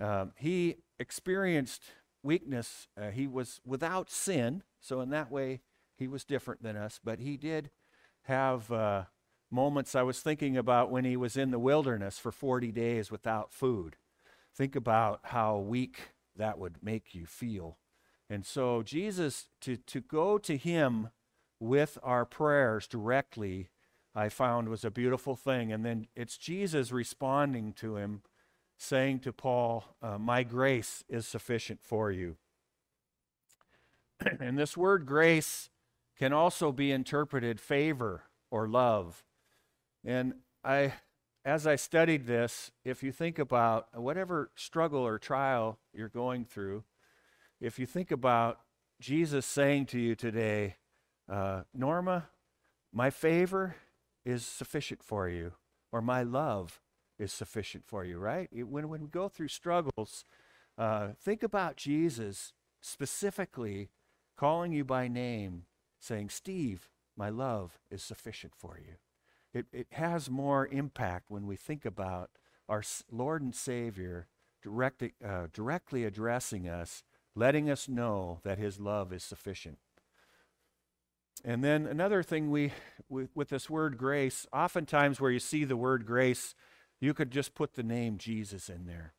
um, 0.00 0.32
he 0.36 0.76
experienced 1.00 1.82
weakness. 2.22 2.88
Uh, 3.00 3.10
he 3.10 3.26
was 3.26 3.60
without 3.64 4.10
sin. 4.10 4.62
So, 4.80 5.00
in 5.00 5.10
that 5.10 5.30
way, 5.30 5.60
he 5.96 6.06
was 6.06 6.24
different 6.24 6.62
than 6.62 6.76
us, 6.76 7.00
but 7.02 7.18
he 7.18 7.36
did 7.36 7.70
have 8.22 8.70
uh, 8.70 9.04
moments 9.50 9.94
I 9.94 10.02
was 10.02 10.20
thinking 10.20 10.56
about 10.56 10.90
when 10.90 11.04
he 11.04 11.16
was 11.16 11.36
in 11.36 11.50
the 11.50 11.58
wilderness 11.58 12.18
for 12.18 12.30
40 12.30 12.70
days 12.70 13.10
without 13.10 13.52
food. 13.52 13.96
Think 14.54 14.76
about 14.76 15.20
how 15.24 15.58
weak 15.58 16.10
that 16.38 16.58
would 16.58 16.82
make 16.82 17.14
you 17.14 17.26
feel. 17.26 17.78
And 18.30 18.44
so, 18.44 18.82
Jesus, 18.82 19.48
to, 19.62 19.76
to 19.76 20.00
go 20.00 20.38
to 20.38 20.56
him 20.56 21.10
with 21.60 21.98
our 22.02 22.24
prayers 22.24 22.86
directly, 22.86 23.68
I 24.14 24.28
found 24.28 24.68
was 24.68 24.84
a 24.84 24.90
beautiful 24.90 25.36
thing. 25.36 25.72
And 25.72 25.84
then 25.84 26.06
it's 26.14 26.36
Jesus 26.36 26.92
responding 26.92 27.72
to 27.74 27.96
him, 27.96 28.22
saying 28.76 29.20
to 29.20 29.32
Paul, 29.32 29.84
uh, 30.02 30.18
My 30.18 30.42
grace 30.42 31.04
is 31.08 31.26
sufficient 31.26 31.80
for 31.82 32.10
you. 32.10 32.36
and 34.40 34.58
this 34.58 34.76
word 34.76 35.06
grace 35.06 35.70
can 36.18 36.32
also 36.32 36.72
be 36.72 36.90
interpreted 36.90 37.60
favor 37.60 38.24
or 38.50 38.68
love. 38.68 39.24
And 40.04 40.34
I 40.64 40.94
as 41.48 41.66
I 41.66 41.76
studied 41.76 42.26
this, 42.26 42.72
if 42.84 43.02
you 43.02 43.10
think 43.10 43.38
about 43.38 43.88
whatever 43.98 44.50
struggle 44.54 45.00
or 45.00 45.18
trial 45.18 45.78
you're 45.94 46.10
going 46.10 46.44
through, 46.44 46.84
if 47.58 47.78
you 47.78 47.86
think 47.86 48.10
about 48.10 48.60
Jesus 49.00 49.46
saying 49.46 49.86
to 49.86 49.98
you 49.98 50.14
today, 50.14 50.76
uh, 51.26 51.62
Norma, 51.72 52.26
my 52.92 53.08
favor 53.08 53.76
is 54.26 54.44
sufficient 54.44 55.02
for 55.02 55.26
you, 55.26 55.52
or 55.90 56.02
my 56.02 56.22
love 56.22 56.82
is 57.18 57.32
sufficient 57.32 57.84
for 57.86 58.04
you, 58.04 58.18
right? 58.18 58.50
When, 58.52 58.90
when 58.90 59.00
we 59.00 59.08
go 59.08 59.30
through 59.30 59.48
struggles, 59.48 60.26
uh, 60.76 61.12
think 61.18 61.42
about 61.42 61.78
Jesus 61.78 62.52
specifically 62.82 63.88
calling 64.36 64.72
you 64.72 64.84
by 64.84 65.08
name 65.08 65.62
saying, 65.98 66.28
Steve, 66.28 66.90
my 67.16 67.30
love 67.30 67.78
is 67.90 68.02
sufficient 68.02 68.52
for 68.54 68.78
you. 68.78 68.96
It, 69.54 69.66
it 69.72 69.86
has 69.92 70.30
more 70.30 70.66
impact 70.66 71.30
when 71.30 71.46
we 71.46 71.56
think 71.56 71.84
about 71.84 72.30
our 72.68 72.82
Lord 73.10 73.42
and 73.42 73.54
Savior 73.54 74.28
direct, 74.62 75.02
uh, 75.24 75.46
directly 75.52 76.04
addressing 76.04 76.68
us, 76.68 77.02
letting 77.34 77.70
us 77.70 77.88
know 77.88 78.40
that 78.44 78.58
His 78.58 78.78
love 78.78 79.12
is 79.12 79.24
sufficient. 79.24 79.78
And 81.44 81.62
then 81.62 81.86
another 81.86 82.22
thing 82.22 82.50
we, 82.50 82.72
with, 83.08 83.30
with 83.34 83.48
this 83.48 83.70
word 83.70 83.96
grace, 83.96 84.46
oftentimes 84.52 85.20
where 85.20 85.30
you 85.30 85.38
see 85.38 85.64
the 85.64 85.76
word 85.76 86.04
grace, 86.04 86.54
you 87.00 87.14
could 87.14 87.30
just 87.30 87.54
put 87.54 87.74
the 87.74 87.82
name 87.82 88.18
Jesus 88.18 88.68
in 88.68 88.86
there. 88.86 89.14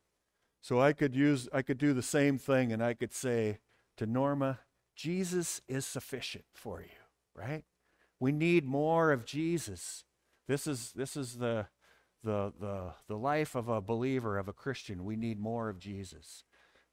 So 0.62 0.82
I 0.82 0.94
could 0.94 1.16
use, 1.16 1.48
I 1.54 1.62
could 1.62 1.78
do 1.78 1.94
the 1.94 2.04
same 2.04 2.38
thing 2.38 2.74
and 2.74 2.84
I 2.84 2.94
could 2.94 3.14
say 3.14 3.60
to 3.98 4.06
Norma, 4.06 4.60
Jesus 4.96 5.62
is 5.70 5.86
sufficient 5.86 6.44
for 6.54 6.82
you, 6.82 6.88
right? 7.34 7.64
We 8.20 8.34
need 8.34 8.66
more 8.66 9.12
of 9.12 9.26
Jesus. 9.26 10.04
This 10.50 10.66
is, 10.66 10.94
this 10.96 11.16
is 11.16 11.38
the, 11.38 11.68
the, 12.24 12.52
the, 12.60 12.94
the 13.08 13.16
life 13.16 13.54
of 13.54 13.70
a 13.70 13.82
believer, 13.82 14.36
of 14.40 14.48
a 14.48 14.54
Christian. 14.54 15.06
We 15.06 15.16
need 15.16 15.40
more 15.40 15.70
of 15.70 15.78
Jesus. 15.78 16.44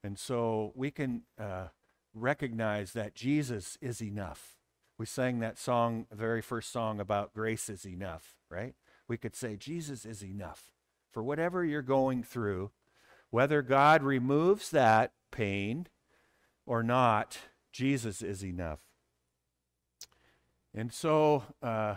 And 0.03 0.19
so 0.19 0.73
we 0.75 0.91
can 0.91 1.23
uh, 1.39 1.69
recognize 2.13 2.93
that 2.93 3.15
Jesus 3.15 3.75
is 3.81 3.99
enough. 3.99 4.57
We 4.99 5.07
sang 5.07 5.39
that 5.39 5.57
song, 5.57 6.05
very 6.11 6.39
first 6.39 6.71
song 6.71 6.99
about 6.99 7.33
grace 7.33 7.67
is 7.67 7.83
enough, 7.83 8.35
right? 8.47 8.75
We 9.07 9.17
could 9.17 9.35
say, 9.35 9.55
Jesus 9.55 10.05
is 10.05 10.23
enough. 10.23 10.71
For 11.11 11.23
whatever 11.23 11.65
you're 11.65 11.81
going 11.81 12.21
through, 12.21 12.69
whether 13.31 13.63
God 13.63 14.03
removes 14.03 14.69
that 14.69 15.13
pain 15.31 15.87
or 16.67 16.83
not, 16.83 17.39
Jesus 17.71 18.21
is 18.21 18.45
enough. 18.45 18.81
And 20.75 20.93
so 20.93 21.43
uh, 21.63 21.95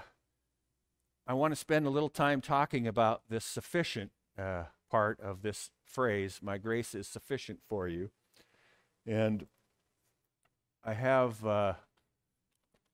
I 1.31 1.33
want 1.33 1.53
to 1.53 1.57
spend 1.57 1.87
a 1.87 1.91
little 1.91 2.09
time 2.09 2.41
talking 2.41 2.89
about 2.89 3.23
this 3.29 3.45
sufficient 3.45 4.11
uh, 4.37 4.65
part 4.91 5.21
of 5.21 5.43
this 5.43 5.71
phrase, 5.85 6.41
My 6.43 6.59
grace 6.59 6.93
is 6.93 7.07
sufficient 7.07 7.61
for 7.69 7.87
you. 7.87 8.11
And 9.07 9.47
I 10.85 10.95
have 10.95 11.47
uh, 11.47 11.75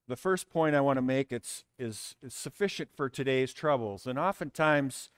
the 0.07 0.17
first 0.17 0.51
point 0.51 0.77
I 0.77 0.83
want 0.83 0.99
to 0.99 1.03
make 1.03 1.33
it's, 1.33 1.65
is, 1.79 2.15
is 2.23 2.35
sufficient 2.35 2.91
for 2.95 3.09
today's 3.09 3.55
troubles. 3.55 4.07
And 4.07 4.19
oftentimes, 4.19 5.09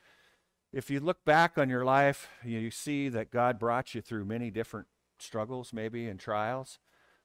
if 0.72 0.88
you 0.88 1.00
look 1.00 1.25
back 1.25 1.58
on 1.58 1.68
your 1.68 1.84
life, 1.84 2.28
you 2.44 2.70
see 2.70 3.08
that 3.08 3.32
God 3.32 3.58
brought 3.58 3.96
you 3.96 4.00
through 4.00 4.26
many 4.26 4.48
different 4.48 4.87
struggles, 5.18 5.72
maybe, 5.72 6.06
and 6.06 6.20
trials. 6.20 6.78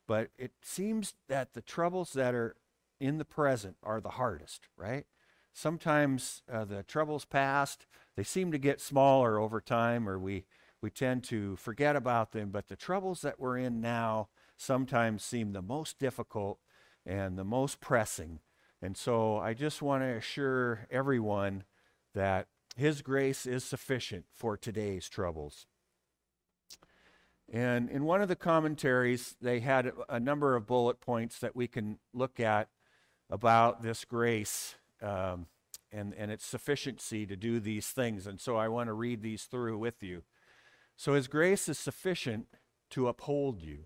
But 0.08 0.30
it 0.40 0.54
seems 0.64 1.14
that 1.30 1.54
the 1.54 1.62
troubles 1.62 2.14
that 2.14 2.34
are 2.34 2.56
in 3.00 3.20
the 3.20 3.26
present 3.26 3.76
are 3.84 4.02
the 4.02 4.10
hardest, 4.10 4.70
right? 4.76 5.06
Sometimes 5.54 6.42
uh, 6.52 6.66
the 6.66 6.82
troubles 6.84 7.26
past, 7.26 7.86
they 8.18 8.24
seem 8.24 8.52
to 8.52 8.58
get 8.58 8.82
smaller 8.82 9.40
over 9.40 9.62
time, 9.62 10.10
or 10.10 10.18
we, 10.18 10.46
we 10.82 10.90
tend 10.90 11.24
to 11.26 11.56
forget 11.58 11.96
about 11.96 12.32
them. 12.32 12.50
But 12.50 12.68
the 12.68 12.76
troubles 12.76 13.22
that 13.22 13.40
we're 13.40 13.60
in 13.60 13.80
now 13.80 14.30
sometimes 14.58 15.24
seem 15.24 15.54
the 15.54 15.62
most 15.62 16.00
difficult 16.00 16.60
and 17.06 17.38
the 17.38 17.44
most 17.44 17.80
pressing. 17.80 18.40
And 18.82 18.98
so 18.98 19.38
I 19.38 19.54
just 19.54 19.82
want 19.82 20.04
to 20.04 20.16
assure 20.16 20.88
everyone 20.90 21.64
that 22.16 22.48
His 22.76 23.02
grace 23.02 23.46
is 23.46 23.64
sufficient 23.64 24.26
for 24.34 24.58
today's 24.58 25.08
troubles. 25.08 25.68
And 27.52 27.90
in 27.90 28.06
one 28.06 28.22
of 28.22 28.30
the 28.30 28.36
commentaries, 28.36 29.36
they 29.40 29.60
had 29.60 29.92
a 30.10 30.20
number 30.20 30.56
of 30.56 30.66
bullet 30.66 31.00
points 31.00 31.38
that 31.40 31.56
we 31.56 31.68
can 31.68 32.00
look 32.12 32.40
at 32.40 32.70
about 33.30 33.84
this 33.84 34.06
grace 34.06 34.76
um, 35.04 35.48
and, 35.92 36.14
and 36.18 36.32
its 36.32 36.46
sufficiency 36.46 37.26
to 37.26 37.36
do 37.36 37.60
these 37.60 37.88
things. 37.88 38.26
And 38.26 38.40
so 38.40 38.56
I 38.56 38.68
want 38.68 38.88
to 38.88 38.94
read 38.94 39.22
these 39.22 39.44
through 39.44 39.78
with 39.78 40.02
you. 40.02 40.24
So 40.96 41.14
His 41.14 41.28
grace 41.28 41.68
is 41.70 41.78
sufficient 41.78 42.48
to 42.92 43.08
uphold 43.08 43.62
you. 43.62 43.86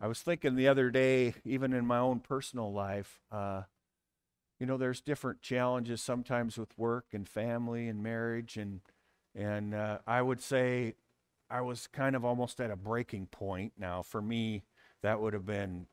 I 0.00 0.08
was 0.08 0.20
thinking 0.20 0.56
the 0.56 0.68
other 0.68 0.90
day, 0.90 1.34
even 1.44 1.72
in 1.72 1.86
my 1.86 1.98
own 1.98 2.20
personal 2.20 2.72
life, 2.72 3.20
uh, 3.32 3.62
you 4.58 4.66
know, 4.66 4.76
there's 4.76 5.00
different 5.00 5.42
challenges 5.42 6.02
sometimes 6.02 6.58
with 6.58 6.76
work 6.78 7.06
and 7.12 7.28
family 7.28 7.88
and 7.88 8.02
marriage, 8.02 8.56
and 8.56 8.80
and 9.34 9.74
uh, 9.74 9.98
I 10.06 10.22
would 10.22 10.40
say 10.40 10.94
I 11.50 11.60
was 11.60 11.86
kind 11.86 12.16
of 12.16 12.24
almost 12.24 12.60
at 12.60 12.70
a 12.70 12.76
breaking 12.76 13.26
point. 13.26 13.74
Now, 13.78 14.02
for 14.02 14.22
me, 14.22 14.64
that 15.02 15.20
would 15.20 15.34
have 15.34 15.44
been 15.44 15.86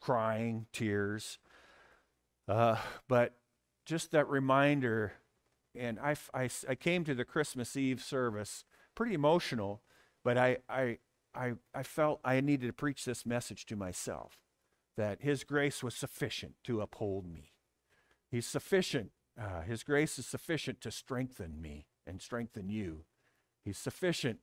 crying, 0.00 0.66
tears, 0.72 1.38
uh, 2.48 2.76
but 3.08 3.36
just 3.86 4.10
that 4.12 4.28
reminder. 4.28 5.12
And 5.74 5.98
I, 6.00 6.16
I, 6.34 6.48
I 6.68 6.74
came 6.74 7.04
to 7.04 7.14
the 7.14 7.24
Christmas 7.24 7.76
Eve 7.76 8.02
service 8.02 8.64
pretty 8.94 9.14
emotional, 9.14 9.82
but 10.24 10.36
I, 10.36 10.58
I 10.68 10.98
I, 11.34 11.52
I 11.74 11.82
felt 11.82 12.20
I 12.24 12.40
needed 12.40 12.66
to 12.66 12.72
preach 12.72 13.04
this 13.04 13.24
message 13.24 13.64
to 13.66 13.76
myself 13.76 14.38
that 14.96 15.22
His 15.22 15.44
grace 15.44 15.82
was 15.82 15.94
sufficient 15.94 16.54
to 16.64 16.80
uphold 16.80 17.26
me. 17.26 17.52
He's 18.30 18.46
sufficient. 18.46 19.10
Uh, 19.40 19.62
his 19.62 19.82
grace 19.82 20.18
is 20.18 20.26
sufficient 20.26 20.80
to 20.82 20.90
strengthen 20.90 21.60
me 21.60 21.86
and 22.06 22.20
strengthen 22.20 22.68
you. 22.68 23.04
He's 23.64 23.78
sufficient 23.78 24.40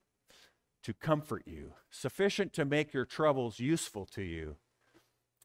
to 0.84 0.94
comfort 0.94 1.44
you, 1.46 1.74
sufficient 1.90 2.54
to 2.54 2.66
make 2.66 2.94
your 2.94 3.06
troubles 3.06 3.60
useful 3.60 4.06
to 4.08 4.22
you. 4.22 4.58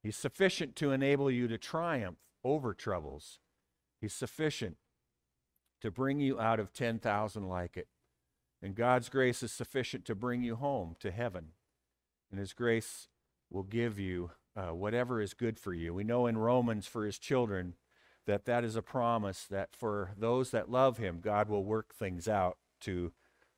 He's 0.03 0.17
sufficient 0.17 0.75
to 0.77 0.93
enable 0.93 1.31
you 1.31 1.49
to 1.49 1.59
triumph 1.59 2.19
over 2.45 2.75
troubles. 2.75 3.39
He's 4.01 4.15
sufficient 4.15 4.77
to 5.81 5.91
bring 5.91 6.21
you 6.21 6.41
out 6.41 6.61
of 6.61 6.73
10,000 6.73 7.49
like 7.49 7.77
it. 7.77 7.89
And 8.63 8.75
God's 8.75 9.09
grace 9.09 9.43
is 9.43 9.53
sufficient 9.53 10.05
to 10.07 10.15
bring 10.15 10.43
you 10.43 10.57
home 10.57 10.97
to 11.01 11.11
heaven. 11.11 11.49
And 12.31 12.39
His 12.39 12.53
grace 12.53 13.09
will 13.51 13.65
give 13.65 13.99
you 13.99 14.31
uh, 14.57 14.75
whatever 14.75 15.21
is 15.21 15.35
good 15.35 15.59
for 15.59 15.75
you. 15.75 15.93
We 15.93 16.05
know 16.05 16.27
in 16.27 16.39
Romans 16.39 16.87
for 16.87 17.05
His 17.05 17.19
children 17.19 17.75
that 18.27 18.45
that 18.45 18.65
is 18.65 18.77
a 18.77 18.83
promise 18.83 19.45
that 19.51 19.75
for 19.75 20.13
those 20.17 20.53
that 20.53 20.71
love 20.71 20.99
Him, 20.99 21.21
God 21.21 21.49
will 21.49 21.65
work 21.65 21.93
things 21.95 22.29
out 22.29 22.59
to 22.83 23.13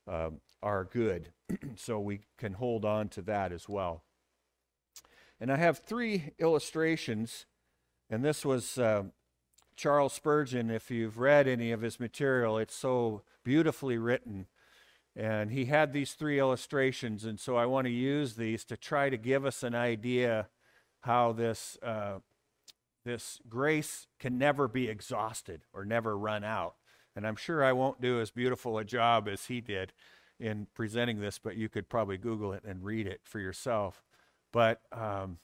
um, 0.07 0.41
our 0.63 0.83
good. 0.83 1.29
so 1.75 1.99
we 1.99 2.21
can 2.37 2.53
hold 2.53 2.83
on 2.83 3.09
to 3.09 3.21
that 3.23 3.51
as 3.51 3.69
well. 3.69 4.03
And 5.39 5.51
I 5.51 5.57
have 5.57 5.79
three 5.79 6.31
illustrations, 6.39 7.45
and 8.15 8.23
this 8.23 8.45
was 8.45 8.77
uh, 8.77 9.03
Charles 9.75 10.13
Spurgeon. 10.13 10.71
If 10.71 10.89
you've 10.89 11.17
read 11.17 11.49
any 11.49 11.73
of 11.73 11.81
his 11.81 11.99
material, 11.99 12.57
it's 12.57 12.73
so 12.73 13.23
beautifully 13.43 13.97
written. 13.97 14.47
And 15.17 15.51
he 15.51 15.65
had 15.65 15.91
these 15.91 16.13
three 16.13 16.39
illustrations, 16.39 17.25
and 17.25 17.37
so 17.37 17.57
I 17.57 17.65
want 17.65 17.87
to 17.87 17.91
use 17.91 18.35
these 18.35 18.63
to 18.65 18.77
try 18.77 19.09
to 19.09 19.17
give 19.17 19.45
us 19.45 19.63
an 19.63 19.75
idea 19.75 20.47
how 21.01 21.33
this, 21.33 21.77
uh, 21.83 22.19
this 23.03 23.41
grace 23.49 24.07
can 24.17 24.37
never 24.37 24.69
be 24.69 24.87
exhausted 24.87 25.63
or 25.73 25.83
never 25.83 26.17
run 26.17 26.45
out. 26.45 26.75
And 27.17 27.27
I'm 27.27 27.35
sure 27.35 27.65
I 27.65 27.73
won't 27.73 27.99
do 27.99 28.21
as 28.21 28.31
beautiful 28.31 28.77
a 28.77 28.85
job 28.85 29.27
as 29.27 29.47
he 29.47 29.59
did 29.59 29.91
in 30.39 30.67
presenting 30.73 31.19
this, 31.19 31.37
but 31.37 31.57
you 31.57 31.67
could 31.67 31.89
probably 31.89 32.17
Google 32.17 32.53
it 32.53 32.63
and 32.63 32.81
read 32.81 33.07
it 33.07 33.19
for 33.25 33.39
yourself. 33.39 34.05
But 34.53 34.79
um, 34.93 35.39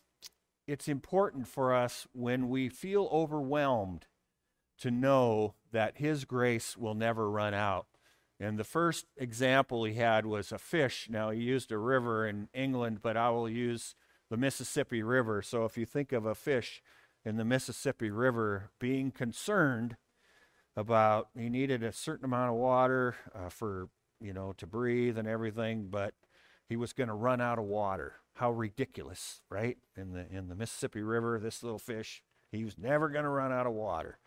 it's 0.71 0.87
important 0.87 1.49
for 1.49 1.75
us 1.75 2.07
when 2.13 2.47
we 2.47 2.69
feel 2.69 3.09
overwhelmed 3.11 4.05
to 4.79 4.89
know 4.89 5.55
that 5.73 5.97
His 5.97 6.23
grace 6.23 6.77
will 6.77 6.93
never 6.93 7.29
run 7.29 7.53
out. 7.53 7.87
And 8.39 8.57
the 8.57 8.63
first 8.63 9.05
example 9.17 9.83
he 9.83 9.95
had 9.95 10.25
was 10.25 10.51
a 10.51 10.57
fish. 10.57 11.07
Now, 11.11 11.29
he 11.29 11.41
used 11.41 11.71
a 11.73 11.77
river 11.77 12.25
in 12.25 12.47
England, 12.53 12.99
but 13.01 13.17
I 13.17 13.29
will 13.31 13.49
use 13.49 13.95
the 14.29 14.37
Mississippi 14.37 15.03
River. 15.03 15.41
So, 15.41 15.65
if 15.65 15.77
you 15.77 15.85
think 15.85 16.13
of 16.13 16.25
a 16.25 16.33
fish 16.33 16.81
in 17.25 17.35
the 17.35 17.45
Mississippi 17.45 18.09
River 18.09 18.71
being 18.79 19.11
concerned 19.11 19.97
about 20.77 21.27
he 21.37 21.49
needed 21.49 21.83
a 21.83 21.91
certain 21.91 22.25
amount 22.25 22.49
of 22.49 22.55
water 22.55 23.15
uh, 23.35 23.49
for, 23.49 23.89
you 24.21 24.33
know, 24.33 24.53
to 24.53 24.65
breathe 24.65 25.17
and 25.17 25.27
everything, 25.27 25.89
but 25.91 26.13
he 26.71 26.77
was 26.77 26.93
going 26.93 27.09
to 27.09 27.13
run 27.13 27.41
out 27.41 27.59
of 27.59 27.65
water. 27.65 28.13
How 28.35 28.49
ridiculous, 28.49 29.41
right? 29.49 29.77
In 29.97 30.13
the 30.13 30.25
in 30.31 30.47
the 30.47 30.55
Mississippi 30.55 31.01
River, 31.01 31.37
this 31.37 31.63
little 31.63 31.77
fish, 31.77 32.23
he 32.49 32.63
was 32.63 32.77
never 32.77 33.09
going 33.09 33.25
to 33.25 33.29
run 33.29 33.51
out 33.51 33.67
of 33.67 33.73
water. 33.73 34.19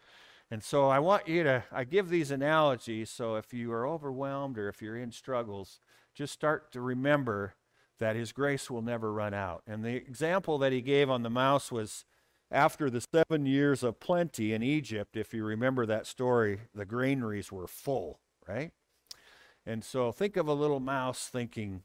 And 0.51 0.63
so 0.63 0.91
I 0.91 0.99
want 0.99 1.27
you 1.27 1.43
to, 1.43 1.65
I 1.73 1.85
give 1.85 2.11
these 2.11 2.31
analogies 2.31 3.09
so 3.09 3.37
if 3.37 3.55
you 3.55 3.73
are 3.73 3.87
overwhelmed 3.87 4.59
or 4.59 4.69
if 4.69 4.83
you're 4.83 4.99
in 4.99 5.11
struggles, 5.11 5.81
just 6.15 6.35
start 6.35 6.71
to 6.73 6.83
remember 6.83 7.55
that 7.99 8.15
His 8.15 8.31
grace 8.31 8.71
will 8.71 8.83
never 8.83 9.11
run 9.11 9.33
out. 9.33 9.63
And 9.67 9.83
the 9.83 9.97
example 9.97 10.59
that 10.59 10.71
he 10.71 10.83
gave 10.83 11.09
on 11.09 11.23
the 11.23 11.31
mouse 11.31 11.73
was 11.73 12.05
after 12.51 12.91
the 12.91 13.01
seven 13.01 13.47
years 13.47 13.83
of 13.83 14.01
plenty 14.01 14.53
in 14.53 14.63
Egypt, 14.63 15.17
if 15.17 15.33
you 15.33 15.45
remember 15.45 15.87
that 15.87 16.07
story, 16.07 16.61
the 16.75 16.85
granaries 16.85 17.51
were 17.51 17.67
full, 17.67 18.21
right? 18.47 18.73
And 19.65 19.83
so 19.83 20.13
think 20.13 20.37
of 20.37 20.47
a 20.47 20.53
little 20.53 20.79
mouse 20.81 21.27
thinking, 21.29 21.83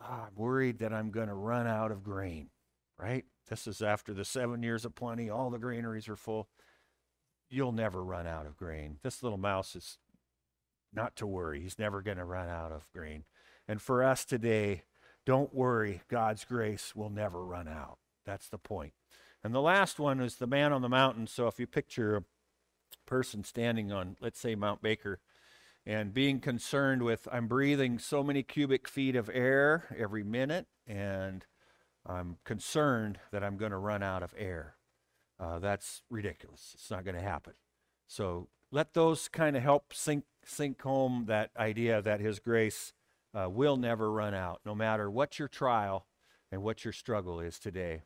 oh, 0.00 0.26
I'm 0.26 0.34
worried 0.34 0.78
that 0.80 0.92
I'm 0.92 1.10
going 1.10 1.28
to 1.28 1.34
run 1.34 1.66
out 1.66 1.90
of 1.90 2.02
grain, 2.02 2.50
right? 2.98 3.24
This 3.48 3.66
is 3.66 3.82
after 3.82 4.12
the 4.12 4.24
seven 4.24 4.62
years 4.62 4.84
of 4.84 4.94
plenty, 4.94 5.30
all 5.30 5.50
the 5.50 5.58
granaries 5.58 6.08
are 6.08 6.16
full 6.16 6.48
you'll 7.48 7.72
never 7.72 8.02
run 8.02 8.26
out 8.26 8.46
of 8.46 8.56
grain. 8.56 8.98
This 9.02 9.22
little 9.22 9.38
mouse 9.38 9.76
is 9.76 9.98
not 10.92 11.16
to 11.16 11.26
worry. 11.26 11.60
He's 11.60 11.78
never 11.78 12.02
going 12.02 12.16
to 12.16 12.24
run 12.24 12.48
out 12.48 12.72
of 12.72 12.90
grain. 12.92 13.24
And 13.68 13.80
for 13.80 14.02
us 14.02 14.24
today, 14.24 14.82
don't 15.24 15.54
worry. 15.54 16.02
God's 16.08 16.44
grace 16.44 16.94
will 16.94 17.10
never 17.10 17.44
run 17.44 17.68
out. 17.68 17.98
That's 18.24 18.48
the 18.48 18.58
point. 18.58 18.92
And 19.44 19.54
the 19.54 19.60
last 19.60 19.98
one 19.98 20.20
is 20.20 20.36
the 20.36 20.46
man 20.46 20.72
on 20.72 20.82
the 20.82 20.88
mountain. 20.88 21.26
So 21.26 21.46
if 21.46 21.60
you 21.60 21.66
picture 21.66 22.16
a 22.16 22.24
person 23.06 23.44
standing 23.44 23.92
on, 23.92 24.16
let's 24.20 24.40
say, 24.40 24.54
Mount 24.54 24.82
Baker, 24.82 25.20
and 25.86 26.12
being 26.12 26.40
concerned 26.40 27.02
with, 27.02 27.28
I'm 27.30 27.46
breathing 27.46 27.98
so 28.00 28.24
many 28.24 28.42
cubic 28.42 28.88
feet 28.88 29.14
of 29.14 29.30
air 29.32 29.84
every 29.96 30.24
minute, 30.24 30.66
and 30.86 31.46
I'm 32.04 32.38
concerned 32.44 33.18
that 33.30 33.44
I'm 33.44 33.56
going 33.56 33.70
to 33.70 33.78
run 33.78 34.02
out 34.02 34.22
of 34.24 34.34
air. 34.36 34.74
Uh, 35.38 35.60
that's 35.60 36.02
ridiculous. 36.10 36.72
It's 36.74 36.90
not 36.90 37.04
going 37.04 37.16
to 37.16 37.22
happen. 37.22 37.52
So 38.08 38.48
let 38.72 38.94
those 38.94 39.28
kind 39.28 39.56
of 39.56 39.62
help 39.62 39.92
sink 39.92 40.24
sink 40.44 40.80
home 40.82 41.24
that 41.26 41.50
idea 41.56 42.00
that 42.02 42.20
His 42.20 42.38
grace 42.38 42.92
uh, 43.34 43.48
will 43.48 43.76
never 43.76 44.10
run 44.10 44.34
out, 44.34 44.60
no 44.64 44.74
matter 44.74 45.10
what 45.10 45.38
your 45.38 45.48
trial 45.48 46.06
and 46.50 46.62
what 46.62 46.84
your 46.84 46.92
struggle 46.92 47.40
is 47.40 47.58
today. 47.58 48.02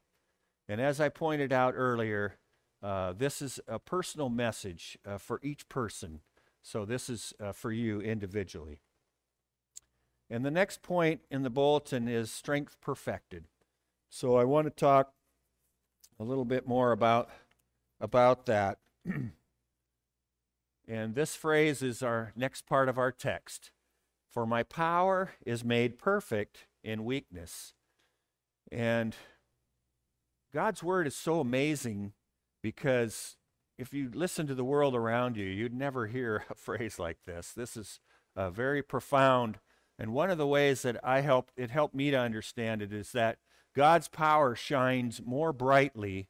And 0.69 0.81
as 0.81 1.01
I 1.01 1.09
pointed 1.09 1.53
out 1.53 1.75
earlier, 1.77 2.39
uh, 2.83 3.13
this 3.13 3.43
is 3.43 3.61
a 3.69 3.79
personal 3.79 4.29
message 4.29 4.99
uh, 5.07 5.19
for 5.19 5.41
each 5.43 5.69
person. 5.69 6.21
So 6.63 6.85
this 6.85 7.09
is 7.09 7.33
uh, 7.41 7.53
for 7.53 7.73
you 7.73 8.01
individually. 8.01 8.81
And 10.29 10.45
the 10.45 10.51
next 10.51 10.83
point 10.83 11.23
in 11.31 11.43
the 11.43 11.51
bulletin 11.51 12.07
is 12.07 12.31
strength 12.31 12.77
perfected. 12.81 13.47
So 14.09 14.37
I 14.37 14.45
want 14.45 14.67
to 14.67 14.71
talk 14.71 15.13
a 16.19 16.25
little 16.25 16.45
bit 16.45 16.67
more 16.67 16.93
about 16.93 17.31
about 18.01 18.47
that. 18.47 18.79
And 20.91 21.15
this 21.15 21.37
phrase 21.37 21.83
is 21.83 22.03
our 22.03 22.33
next 22.35 22.67
part 22.67 22.89
of 22.89 22.99
our 22.99 23.13
text. 23.13 23.71
For 24.29 24.45
my 24.45 24.65
power 24.65 25.31
is 25.47 25.65
made 25.65 26.01
perfect 26.01 26.67
in 26.83 27.05
weakness. 27.05 27.75
And 28.73 29.15
God's 30.53 30.83
word 30.83 31.07
is 31.07 31.15
so 31.15 31.39
amazing 31.39 32.13
because 32.61 33.37
if 33.81 33.95
you 33.95 34.11
listen 34.13 34.47
to 34.47 34.55
the 34.55 34.65
world 34.65 34.95
around 34.95 35.39
you, 35.39 35.47
you'd 35.47 35.73
never 35.73 36.07
hear 36.07 36.45
a 36.51 36.55
phrase 36.57 36.99
like 36.99 37.25
this. 37.25 37.53
This 37.53 37.77
is 37.77 37.99
uh, 38.37 38.51
very 38.51 38.83
profound. 38.83 39.59
And 39.99 40.13
one 40.13 40.31
of 40.31 40.39
the 40.39 40.47
ways 40.47 40.83
that 40.83 40.99
I 41.03 41.23
helped 41.23 41.55
it 41.57 41.71
helped 41.71 41.95
me 41.95 42.11
to 42.11 42.19
understand 42.19 42.83
it 42.83 42.93
is 42.93 43.13
that 43.13 43.39
God's 43.75 44.09
power 44.09 44.55
shines 44.55 45.23
more 45.25 45.53
brightly 45.53 46.29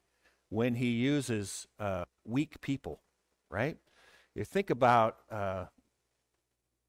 when 0.49 0.75
He 0.75 0.91
uses 0.91 1.67
uh, 1.77 2.05
weak 2.25 2.61
people, 2.61 3.01
right? 3.49 3.77
You 4.33 4.45
think 4.45 4.69
about 4.69 5.17
uh, 5.29 5.65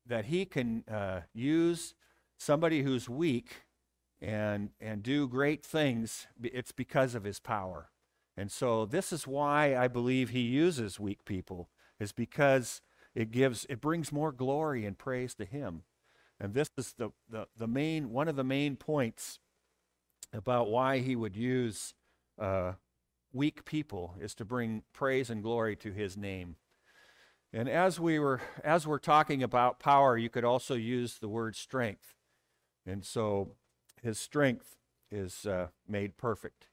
that 0.07 0.27
He 0.27 0.45
can 0.45 0.85
uh, 0.89 1.23
use 1.35 1.95
somebody 2.39 2.83
who's 2.83 3.09
weak 3.09 3.65
and 4.21 4.71
and 4.81 5.03
do 5.03 5.27
great 5.27 5.65
things. 5.65 6.29
It's 6.41 6.73
because 6.73 7.17
of 7.17 7.25
His 7.25 7.41
power. 7.41 7.91
And 8.37 8.51
so 8.51 8.87
this 8.87 9.13
is 9.13 9.27
why 9.27 9.77
I 9.77 9.89
believe 9.89 10.31
He 10.31 10.41
uses 10.41 10.99
weak 10.99 11.25
people 11.25 11.69
is 12.01 12.13
because 12.13 12.81
it 13.15 13.31
gives 13.31 13.67
it 13.69 13.81
brings 13.81 14.11
more 14.11 14.33
glory 14.33 14.85
and 14.85 14.97
praise 14.97 15.35
to 15.35 15.45
Him. 15.45 15.83
And 16.41 16.55
this 16.55 16.71
is 16.77 16.95
the, 16.99 17.11
the, 17.31 17.47
the 17.57 17.69
main 17.69 18.11
one 18.11 18.27
of 18.27 18.37
the 18.37 18.45
main 18.45 18.77
points 18.77 19.39
about 20.33 20.71
why 20.71 20.99
he 20.99 21.15
would 21.15 21.37
use 21.37 21.95
uh, 22.39 22.73
weak 23.33 23.65
people 23.65 24.17
is 24.21 24.35
to 24.35 24.45
bring 24.45 24.83
praise 24.93 25.31
and 25.31 25.43
glory 25.43 25.77
to 25.77 25.93
his 25.93 26.17
name. 26.17 26.57
And 27.53 27.69
as 27.69 28.01
we 28.01 28.19
were 28.19 28.41
as 28.65 28.87
we're 28.87 28.99
talking 28.99 29.43
about 29.43 29.79
power, 29.79 30.17
you 30.17 30.31
could 30.31 30.45
also 30.45 30.75
use 30.75 31.19
the 31.19 31.29
word 31.29 31.55
strength. 31.55 32.15
And 32.87 33.05
so 33.05 33.53
his 34.03 34.19
strength 34.19 34.77
is 35.11 35.47
uh, 35.47 35.69
made 35.87 36.17
perfect 36.17 36.67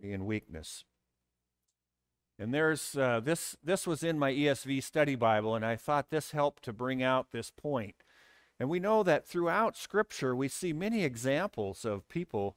in 0.00 0.26
weakness. 0.26 0.84
And 2.38 2.54
there's 2.54 2.96
uh, 2.96 3.20
this 3.20 3.56
this 3.62 3.86
was 3.86 4.02
in 4.02 4.18
my 4.18 4.32
ESV 4.32 4.82
study 4.82 5.14
Bible, 5.14 5.54
and 5.54 5.64
I 5.64 5.76
thought 5.76 6.10
this 6.10 6.30
helped 6.30 6.62
to 6.64 6.72
bring 6.72 7.02
out 7.02 7.32
this 7.32 7.50
point. 7.50 7.96
And 8.58 8.68
we 8.68 8.80
know 8.80 9.02
that 9.02 9.26
throughout 9.26 9.76
Scripture, 9.76 10.34
we 10.34 10.48
see 10.48 10.72
many 10.72 11.04
examples 11.04 11.84
of 11.84 12.08
people 12.08 12.56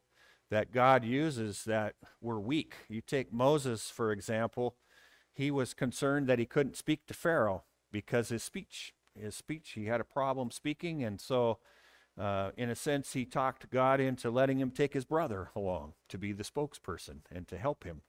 that 0.50 0.72
God 0.72 1.04
uses 1.04 1.64
that 1.66 1.96
were 2.22 2.40
weak. 2.40 2.76
You 2.88 3.02
take 3.02 3.34
Moses, 3.34 3.90
for 3.90 4.12
example, 4.12 4.76
he 5.34 5.50
was 5.50 5.74
concerned 5.74 6.28
that 6.28 6.40
he 6.40 6.46
couldn't 6.46 6.78
speak 6.78 7.06
to 7.08 7.14
Pharaoh 7.14 7.64
because 7.92 8.30
his 8.30 8.44
speech, 8.44 8.94
his 9.20 9.36
speech, 9.36 9.72
he 9.72 9.86
had 9.86 10.00
a 10.00 10.06
problem 10.06 10.52
speaking, 10.52 11.04
and 11.04 11.20
so 11.20 11.58
uh, 12.20 12.52
in 12.58 12.70
a 12.70 12.76
sense, 12.76 13.14
he 13.14 13.26
talked 13.26 13.70
God 13.70 14.00
into 14.00 14.30
letting 14.30 14.60
him 14.60 14.72
take 14.72 14.94
his 14.94 15.06
brother 15.06 15.50
along 15.56 15.94
to 16.10 16.18
be 16.18 16.32
the 16.32 16.44
spokesperson 16.44 17.22
and 17.32 17.48
to 17.48 17.58
help 17.58 17.84
him. 17.84 18.02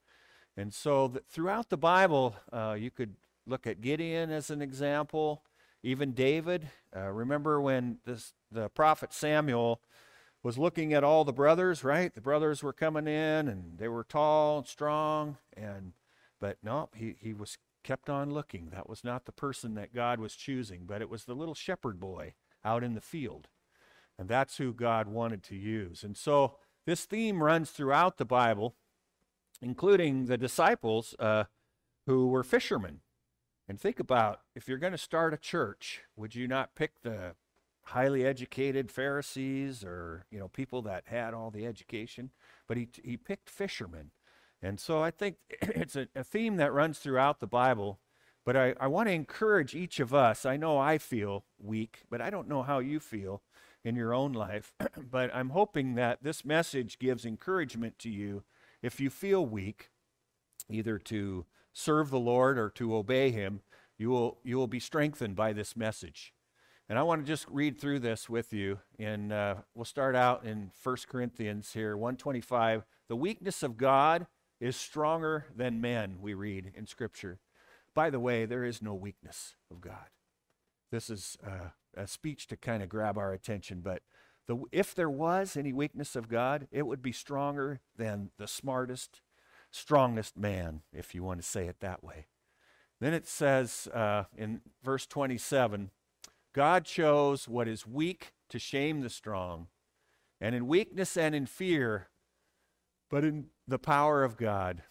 And 0.57 0.73
so, 0.73 1.13
throughout 1.29 1.71
the 1.71 1.77
Bible, 1.77 2.37
uh, 2.53 2.77
you 2.79 2.91
could 2.91 3.15
look 3.47 3.67
at 3.67 3.81
Gideon 3.81 4.31
as 4.31 4.51
an 4.51 4.63
example, 4.63 5.43
even 5.83 6.13
David. 6.13 6.69
Uh, 6.95 7.11
remember 7.11 7.61
when 7.61 7.99
this, 8.05 8.35
the 8.53 8.69
prophet 8.69 9.13
Samuel 9.13 9.81
was 10.43 10.59
looking 10.59 10.93
at 10.93 11.03
all 11.03 11.25
the 11.25 11.33
brothers, 11.33 11.83
right? 11.83 12.15
The 12.15 12.21
brothers 12.21 12.63
were 12.63 12.73
coming 12.73 13.07
in 13.07 13.49
and 13.49 13.79
they 13.79 13.89
were 13.89 14.05
tall 14.05 14.59
and 14.59 14.67
strong 14.67 15.39
and 15.57 15.93
but 16.41 16.59
no, 16.63 16.91
he, 16.95 17.15
he 17.19 17.33
was 17.33 17.57
kept 17.83 18.11
on 18.11 18.31
looking. 18.31 18.69
That 18.71 18.87
was 18.87 19.03
not 19.03 19.25
the 19.25 19.33
person 19.33 19.75
that 19.77 19.95
God 19.95 20.21
was 20.21 20.37
choosing, 20.37 20.83
but 20.85 21.01
it 21.01 21.09
was 21.09 21.25
the 21.25 21.35
little 21.35 21.55
shepherd 21.55 21.99
boy 21.99 22.35
out 22.63 22.85
in 22.85 22.95
the 22.95 23.01
field. 23.01 23.49
And 24.19 24.29
that's 24.29 24.59
who 24.59 24.73
God 24.73 25.09
wanted 25.09 25.43
to 25.45 25.57
use. 25.57 26.05
And 26.05 26.17
so 26.17 26.57
this 26.87 27.05
theme 27.05 27.43
runs 27.43 27.71
throughout 27.71 28.17
the 28.19 28.25
Bible, 28.25 28.77
including 29.61 30.27
the 30.27 30.39
disciples 30.39 31.15
uh, 31.19 31.45
who 32.07 32.29
were 32.29 32.45
fishermen. 32.45 33.01
And 33.69 33.81
think 33.81 33.99
about 33.99 34.41
if 34.55 34.69
you're 34.69 34.79
going 34.79 34.93
to 34.93 34.99
start 34.99 35.35
a 35.35 35.39
church, 35.39 36.03
would 36.17 36.35
you 36.35 36.47
not 36.47 36.75
pick 36.75 37.03
the 37.03 37.35
highly 37.85 38.25
educated 38.25 38.91
Pharisees 38.91 39.85
or 39.85 40.25
you 40.31 40.39
know 40.39 40.49
people 40.49 40.83
that 40.83 41.05
had 41.07 41.35
all 41.35 41.51
the 41.51 41.67
education, 41.67 42.31
but 42.67 42.77
he 42.77 42.89
he 43.03 43.17
picked 43.17 43.49
fishermen, 43.49 44.11
and 44.63 44.81
so 44.81 45.03
I 45.03 45.11
think 45.11 45.37
it's 45.51 45.97
a, 45.97 46.09
a 46.15 46.25
theme 46.25 46.57
that 46.57 46.73
runs 46.73 46.99
throughout 46.99 47.41
the 47.41 47.47
Bible. 47.47 48.01
But 48.45 48.57
I, 48.59 48.75
I 48.79 48.89
want 48.89 49.09
to 49.09 49.15
encourage 49.15 49.75
each 49.75 50.01
of 50.01 50.13
us. 50.13 50.45
I 50.45 50.59
know 50.59 50.77
I 50.77 50.99
feel 50.99 51.47
weak, 51.59 52.03
but 52.11 52.21
I 52.21 52.29
don't 52.29 52.49
know 52.49 52.63
how 52.63 52.79
you 52.79 53.01
feel 53.01 53.41
in 53.85 53.97
your 53.97 54.15
own 54.15 54.33
life. 54.33 54.73
but 55.11 55.35
I'm 55.35 55.51
hoping 55.51 55.95
that 55.95 56.23
this 56.23 56.45
message 56.45 56.99
gives 56.99 57.25
encouragement 57.25 57.99
to 58.01 58.11
you 58.11 58.43
if 58.83 59.01
you 59.01 59.11
feel 59.11 59.45
weak, 59.45 59.91
either 60.71 60.99
to 60.99 61.47
serve 61.73 62.11
the 62.11 62.19
Lord 62.19 62.59
or 62.59 62.71
to 62.71 62.95
obey 62.97 63.31
Him. 63.31 63.61
You 63.99 64.11
will 64.11 64.39
you 64.43 64.57
will 64.57 64.67
be 64.67 64.81
strengthened 64.81 65.37
by 65.37 65.53
this 65.53 65.77
message. 65.77 66.33
And 66.89 66.99
I 66.99 67.03
want 67.03 67.23
to 67.23 67.27
just 67.27 67.47
read 67.49 67.81
through 67.81 68.01
this 68.01 68.29
with 68.29 68.53
you. 68.53 68.79
And 68.99 69.33
uh, 69.33 69.57
we'll 69.75 69.87
start 69.87 70.15
out 70.15 70.45
in 70.45 70.71
1 70.83 70.97
Corinthians 71.09 71.73
here, 71.73 71.97
125. 71.97 72.85
The 73.09 73.17
weakness 73.17 73.63
of 73.63 73.79
God 73.79 74.27
is 74.61 74.77
stronger 74.77 75.47
than 75.55 75.81
men, 75.81 76.19
we 76.21 76.35
read 76.35 76.73
in 76.75 76.87
Scripture. 76.87 77.39
By 77.95 78.11
the 78.11 78.21
way, 78.21 78.45
there 78.45 78.65
is 78.65 78.83
no 78.83 78.95
weakness 78.95 79.55
of 79.71 79.81
God. 79.81 80.11
This 80.91 81.09
is 81.11 81.39
uh, 81.47 81.71
a 81.97 82.07
speech 82.07 82.47
to 82.49 82.57
kind 82.57 82.83
of 82.83 82.89
grab 82.89 83.19
our 83.19 83.33
attention, 83.33 83.81
but 83.81 84.03
the, 84.47 84.59
if 84.73 84.95
there 84.95 85.11
was 85.11 85.57
any 85.57 85.73
weakness 85.73 86.17
of 86.17 86.29
God, 86.29 86.69
it 86.71 86.87
would 86.87 87.03
be 87.03 87.13
stronger 87.13 87.81
than 87.97 88.31
the 88.39 88.47
smartest, 88.47 89.23
strongest 89.71 90.37
man, 90.37 90.83
if 90.93 91.15
you 91.15 91.23
want 91.23 91.41
to 91.41 91.47
say 91.47 91.67
it 91.67 91.81
that 91.81 92.05
way. 92.05 92.27
Then 93.01 93.15
it 93.15 93.27
says 93.27 93.89
uh, 93.93 94.25
in 94.37 94.61
verse 94.83 95.07
27 95.07 95.91
God 96.53 96.85
chose 96.85 97.49
what 97.49 97.67
is 97.67 97.87
weak 97.87 98.33
to 98.49 98.59
shame 98.61 99.01
the 99.01 99.11
strong, 99.11 99.67
and 100.41 100.55
in 100.55 100.69
weakness 100.69 101.17
and 101.17 101.35
in 101.35 101.47
fear, 101.47 102.09
but 103.11 103.25
in 103.25 103.47
the 103.67 103.79
power 103.79 104.23
of 104.23 104.37
God. 104.37 104.83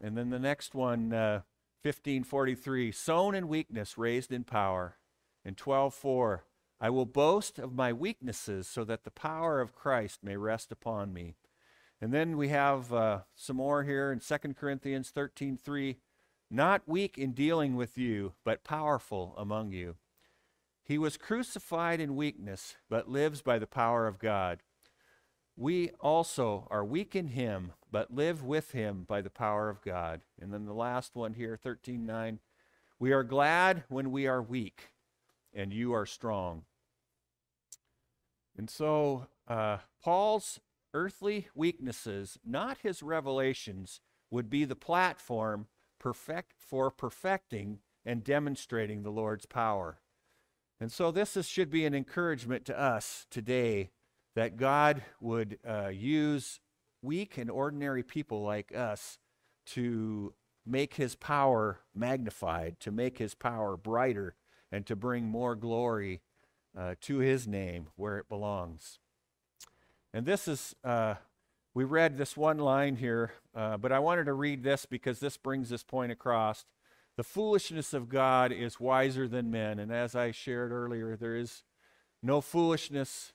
And 0.00 0.16
then 0.16 0.28
the 0.28 0.38
next 0.38 0.74
one, 0.74 1.14
uh, 1.14 1.40
1543, 1.82 2.92
sown 2.92 3.34
in 3.34 3.48
weakness, 3.48 3.96
raised 3.96 4.30
in 4.30 4.44
power. 4.44 4.98
And 5.46 5.56
12:4, 5.56 6.40
I 6.80 6.90
will 6.90 7.06
boast 7.06 7.60
of 7.60 7.72
my 7.72 7.92
weaknesses 7.92 8.66
so 8.66 8.82
that 8.82 9.04
the 9.04 9.12
power 9.12 9.60
of 9.60 9.76
Christ 9.76 10.24
may 10.24 10.36
rest 10.36 10.72
upon 10.72 11.12
me. 11.12 11.36
And 12.00 12.12
then 12.12 12.36
we 12.36 12.48
have 12.48 12.92
uh, 12.92 13.20
some 13.36 13.56
more 13.56 13.84
here 13.84 14.10
in 14.10 14.18
2 14.18 14.54
Corinthians 14.54 15.12
13:3, 15.12 15.98
not 16.50 16.88
weak 16.88 17.16
in 17.16 17.30
dealing 17.30 17.76
with 17.76 17.96
you, 17.96 18.34
but 18.42 18.64
powerful 18.64 19.34
among 19.38 19.70
you. 19.70 19.94
He 20.82 20.98
was 20.98 21.16
crucified 21.16 22.00
in 22.00 22.16
weakness, 22.16 22.74
but 22.90 23.08
lives 23.08 23.40
by 23.40 23.60
the 23.60 23.68
power 23.68 24.08
of 24.08 24.18
God. 24.18 24.64
We 25.56 25.90
also 26.00 26.66
are 26.72 26.84
weak 26.84 27.14
in 27.14 27.28
him, 27.28 27.72
but 27.88 28.12
live 28.12 28.42
with 28.42 28.72
him 28.72 29.04
by 29.04 29.20
the 29.20 29.30
power 29.30 29.68
of 29.68 29.80
God. 29.80 30.22
And 30.40 30.52
then 30.52 30.66
the 30.66 30.74
last 30.74 31.14
one 31.14 31.34
here, 31.34 31.56
13:9. 31.56 32.40
We 32.98 33.12
are 33.12 33.22
glad 33.22 33.84
when 33.88 34.10
we 34.10 34.26
are 34.26 34.42
weak, 34.42 34.90
and 35.56 35.72
you 35.72 35.92
are 35.92 36.06
strong. 36.06 36.62
And 38.56 38.70
so 38.70 39.26
uh, 39.48 39.78
Paul's 40.02 40.60
earthly 40.94 41.48
weaknesses, 41.54 42.38
not 42.44 42.78
his 42.82 43.02
revelations, 43.02 44.00
would 44.30 44.48
be 44.48 44.64
the 44.64 44.76
platform 44.76 45.66
perfect 45.98 46.54
for 46.58 46.90
perfecting 46.90 47.78
and 48.04 48.22
demonstrating 48.22 49.02
the 49.02 49.10
Lord's 49.10 49.46
power. 49.46 49.98
And 50.80 50.92
so 50.92 51.10
this 51.10 51.36
is, 51.36 51.46
should 51.48 51.70
be 51.70 51.86
an 51.86 51.94
encouragement 51.94 52.64
to 52.66 52.78
us 52.78 53.26
today 53.30 53.90
that 54.34 54.56
God 54.56 55.02
would 55.20 55.58
uh, 55.66 55.88
use 55.88 56.60
weak 57.02 57.38
and 57.38 57.50
ordinary 57.50 58.02
people 58.02 58.42
like 58.42 58.74
us 58.74 59.18
to 59.66 60.34
make 60.66 60.94
his 60.94 61.14
power 61.14 61.80
magnified, 61.94 62.78
to 62.80 62.90
make 62.90 63.18
his 63.18 63.34
power 63.34 63.76
brighter, 63.76 64.34
and 64.70 64.86
to 64.86 64.96
bring 64.96 65.24
more 65.24 65.54
glory 65.54 66.20
uh, 66.76 66.94
to 67.00 67.18
his 67.18 67.46
name 67.46 67.88
where 67.96 68.18
it 68.18 68.28
belongs. 68.28 68.98
And 70.12 70.26
this 70.26 70.48
is, 70.48 70.74
uh, 70.84 71.14
we 71.74 71.84
read 71.84 72.16
this 72.16 72.36
one 72.36 72.58
line 72.58 72.96
here, 72.96 73.32
uh, 73.54 73.76
but 73.76 73.92
I 73.92 73.98
wanted 73.98 74.24
to 74.24 74.32
read 74.32 74.62
this 74.62 74.86
because 74.86 75.20
this 75.20 75.36
brings 75.36 75.68
this 75.68 75.82
point 75.82 76.12
across. 76.12 76.64
The 77.16 77.24
foolishness 77.24 77.94
of 77.94 78.08
God 78.08 78.52
is 78.52 78.80
wiser 78.80 79.26
than 79.26 79.50
men. 79.50 79.78
And 79.78 79.92
as 79.92 80.14
I 80.14 80.30
shared 80.30 80.70
earlier, 80.70 81.16
there 81.16 81.36
is 81.36 81.64
no 82.22 82.40
foolishness 82.40 83.32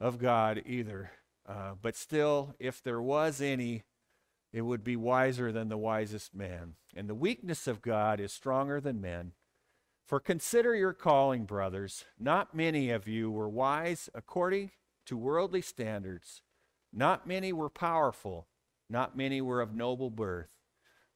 of 0.00 0.18
God 0.18 0.62
either. 0.66 1.10
Uh, 1.46 1.72
but 1.80 1.96
still, 1.96 2.54
if 2.58 2.82
there 2.82 3.02
was 3.02 3.40
any, 3.40 3.82
it 4.52 4.62
would 4.62 4.84
be 4.84 4.96
wiser 4.96 5.50
than 5.50 5.68
the 5.68 5.76
wisest 5.76 6.34
man. 6.34 6.74
And 6.94 7.08
the 7.08 7.14
weakness 7.14 7.66
of 7.66 7.82
God 7.82 8.20
is 8.20 8.32
stronger 8.32 8.80
than 8.80 9.00
men. 9.00 9.32
For 10.04 10.20
consider 10.20 10.74
your 10.74 10.92
calling, 10.92 11.44
brothers. 11.44 12.04
Not 12.18 12.54
many 12.54 12.90
of 12.90 13.08
you 13.08 13.30
were 13.30 13.48
wise 13.48 14.10
according 14.14 14.70
to 15.06 15.16
worldly 15.16 15.62
standards. 15.62 16.42
Not 16.92 17.26
many 17.26 17.52
were 17.52 17.70
powerful. 17.70 18.46
Not 18.90 19.16
many 19.16 19.40
were 19.40 19.62
of 19.62 19.74
noble 19.74 20.10
birth. 20.10 20.50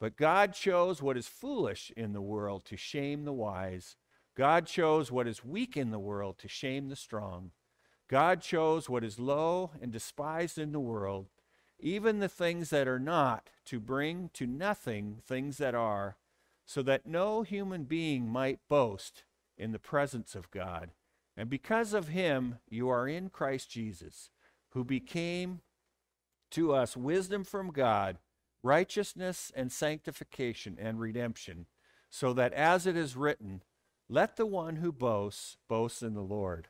But 0.01 0.17
God 0.17 0.55
chose 0.55 1.03
what 1.03 1.17
is 1.17 1.27
foolish 1.27 1.93
in 1.97 2.13
the 2.13 2.23
world 2.23 2.65
to 2.67 2.77
shame 2.77 3.25
the 3.25 3.33
wise. 3.33 3.97
God 4.37 4.67
chose 4.67 5.11
what 5.11 5.27
is 5.27 5.45
weak 5.45 5.77
in 5.77 5.91
the 5.91 5.99
world 5.99 6.39
to 6.39 6.49
shame 6.49 6.89
the 6.89 6.97
strong. 6.97 7.51
God 8.09 8.41
chose 8.41 8.89
what 8.89 9.05
is 9.05 9.19
low 9.19 9.73
and 9.83 9.93
despised 9.93 10.57
in 10.57 10.73
the 10.73 10.81
world, 10.81 11.27
even 11.79 12.21
the 12.21 12.29
things 12.29 12.71
that 12.71 12.89
are 12.89 13.01
not, 13.01 13.51
to 13.67 13.81
bring 13.81 14.31
to 14.35 14.47
nothing 14.47 15.19
things 15.27 15.59
that 15.59 15.75
are, 15.75 16.17
so 16.69 16.83
that 16.83 17.07
no 17.07 17.41
human 17.41 17.85
being 17.85 18.29
might 18.29 18.59
boast 18.69 19.25
in 19.57 19.73
the 19.73 19.79
presence 19.79 20.35
of 20.35 20.51
God. 20.51 20.91
And 21.35 21.49
because 21.49 21.95
of 21.95 22.09
him, 22.09 22.59
you 22.69 22.91
are 22.91 23.09
in 23.09 23.31
Christ 23.31 23.71
Jesus, 23.71 24.29
who 24.73 24.85
became 24.85 25.63
to 26.51 26.75
us 26.75 26.95
wisdom 26.95 27.43
from 27.43 27.71
God, 27.71 28.19
righteousness 28.63 29.51
and 29.57 29.73
sanctification 29.73 30.77
and 30.79 31.01
redemption, 31.01 31.65
so 32.11 32.35
that 32.35 32.53
as 32.53 32.87
it 32.87 32.99
is 32.99 33.17
written, 33.17 33.63
let 34.11 34.37
the 34.37 34.45
one 34.45 34.77
who 34.77 34.93
boasts 34.93 35.57
boast 35.71 36.03
in 36.03 36.13
the 36.13 36.21
Lord. 36.21 36.69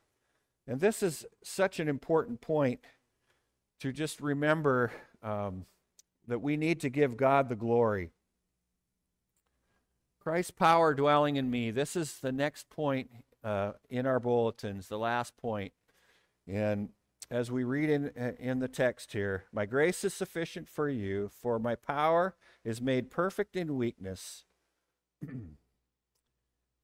And 0.65 0.79
this 0.79 1.03
is 1.03 1.27
such 1.43 1.81
an 1.81 1.89
important 1.89 2.41
point 2.41 2.85
to 3.81 3.91
just 3.91 4.21
remember 4.21 4.93
um, 5.25 5.67
that 6.29 6.39
we 6.41 6.57
need 6.57 6.79
to 6.83 6.89
give 6.89 7.17
God 7.17 7.49
the 7.49 7.57
glory. 7.57 8.11
Christ's 10.29 10.51
power 10.51 10.93
dwelling 10.93 11.37
in 11.37 11.51
me. 11.51 11.71
This 11.71 11.97
is 11.97 12.19
the 12.19 12.33
next 12.33 12.69
point 12.69 13.09
uh, 13.43 13.73
in 13.89 14.05
our 14.05 14.21
bulletins, 14.21 14.87
the 14.87 14.99
last 14.99 15.35
point. 15.39 15.73
And 16.47 16.91
as 17.31 17.51
we 17.51 17.65
read 17.65 17.89
in, 17.89 18.09
in 18.39 18.59
the 18.59 18.69
text 18.69 19.15
here, 19.15 19.45
my 19.55 19.65
grace 19.65 20.05
is 20.05 20.13
sufficient 20.13 20.69
for 20.69 20.87
you, 20.87 21.31
for 21.41 21.59
my 21.59 21.77
power 21.77 22.35
is 22.63 22.79
made 22.79 23.11
perfect 23.11 23.57
in 23.57 23.79
weakness. 23.79 24.45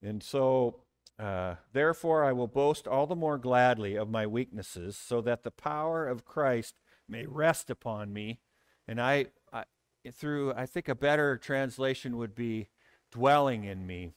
and 0.01 0.23
so, 0.23 0.77
uh, 1.19 1.53
therefore, 1.71 2.23
I 2.23 2.31
will 2.31 2.47
boast 2.47 2.87
all 2.87 3.05
the 3.05 3.15
more 3.15 3.37
gladly 3.37 3.95
of 3.95 4.09
my 4.09 4.25
weaknesses, 4.25 4.97
so 4.97 5.21
that 5.21 5.43
the 5.43 5.51
power 5.51 6.07
of 6.07 6.25
Christ 6.25 6.79
may 7.07 7.27
rest 7.27 7.69
upon 7.69 8.11
me. 8.11 8.39
And 8.87 8.99
I, 8.99 9.27
I 9.53 9.65
through, 10.11 10.53
I 10.53 10.65
think 10.65 10.89
a 10.89 10.95
better 10.95 11.37
translation 11.37 12.17
would 12.17 12.33
be 12.33 12.69
dwelling 13.15 13.63
in 13.63 13.87
me 13.87 14.11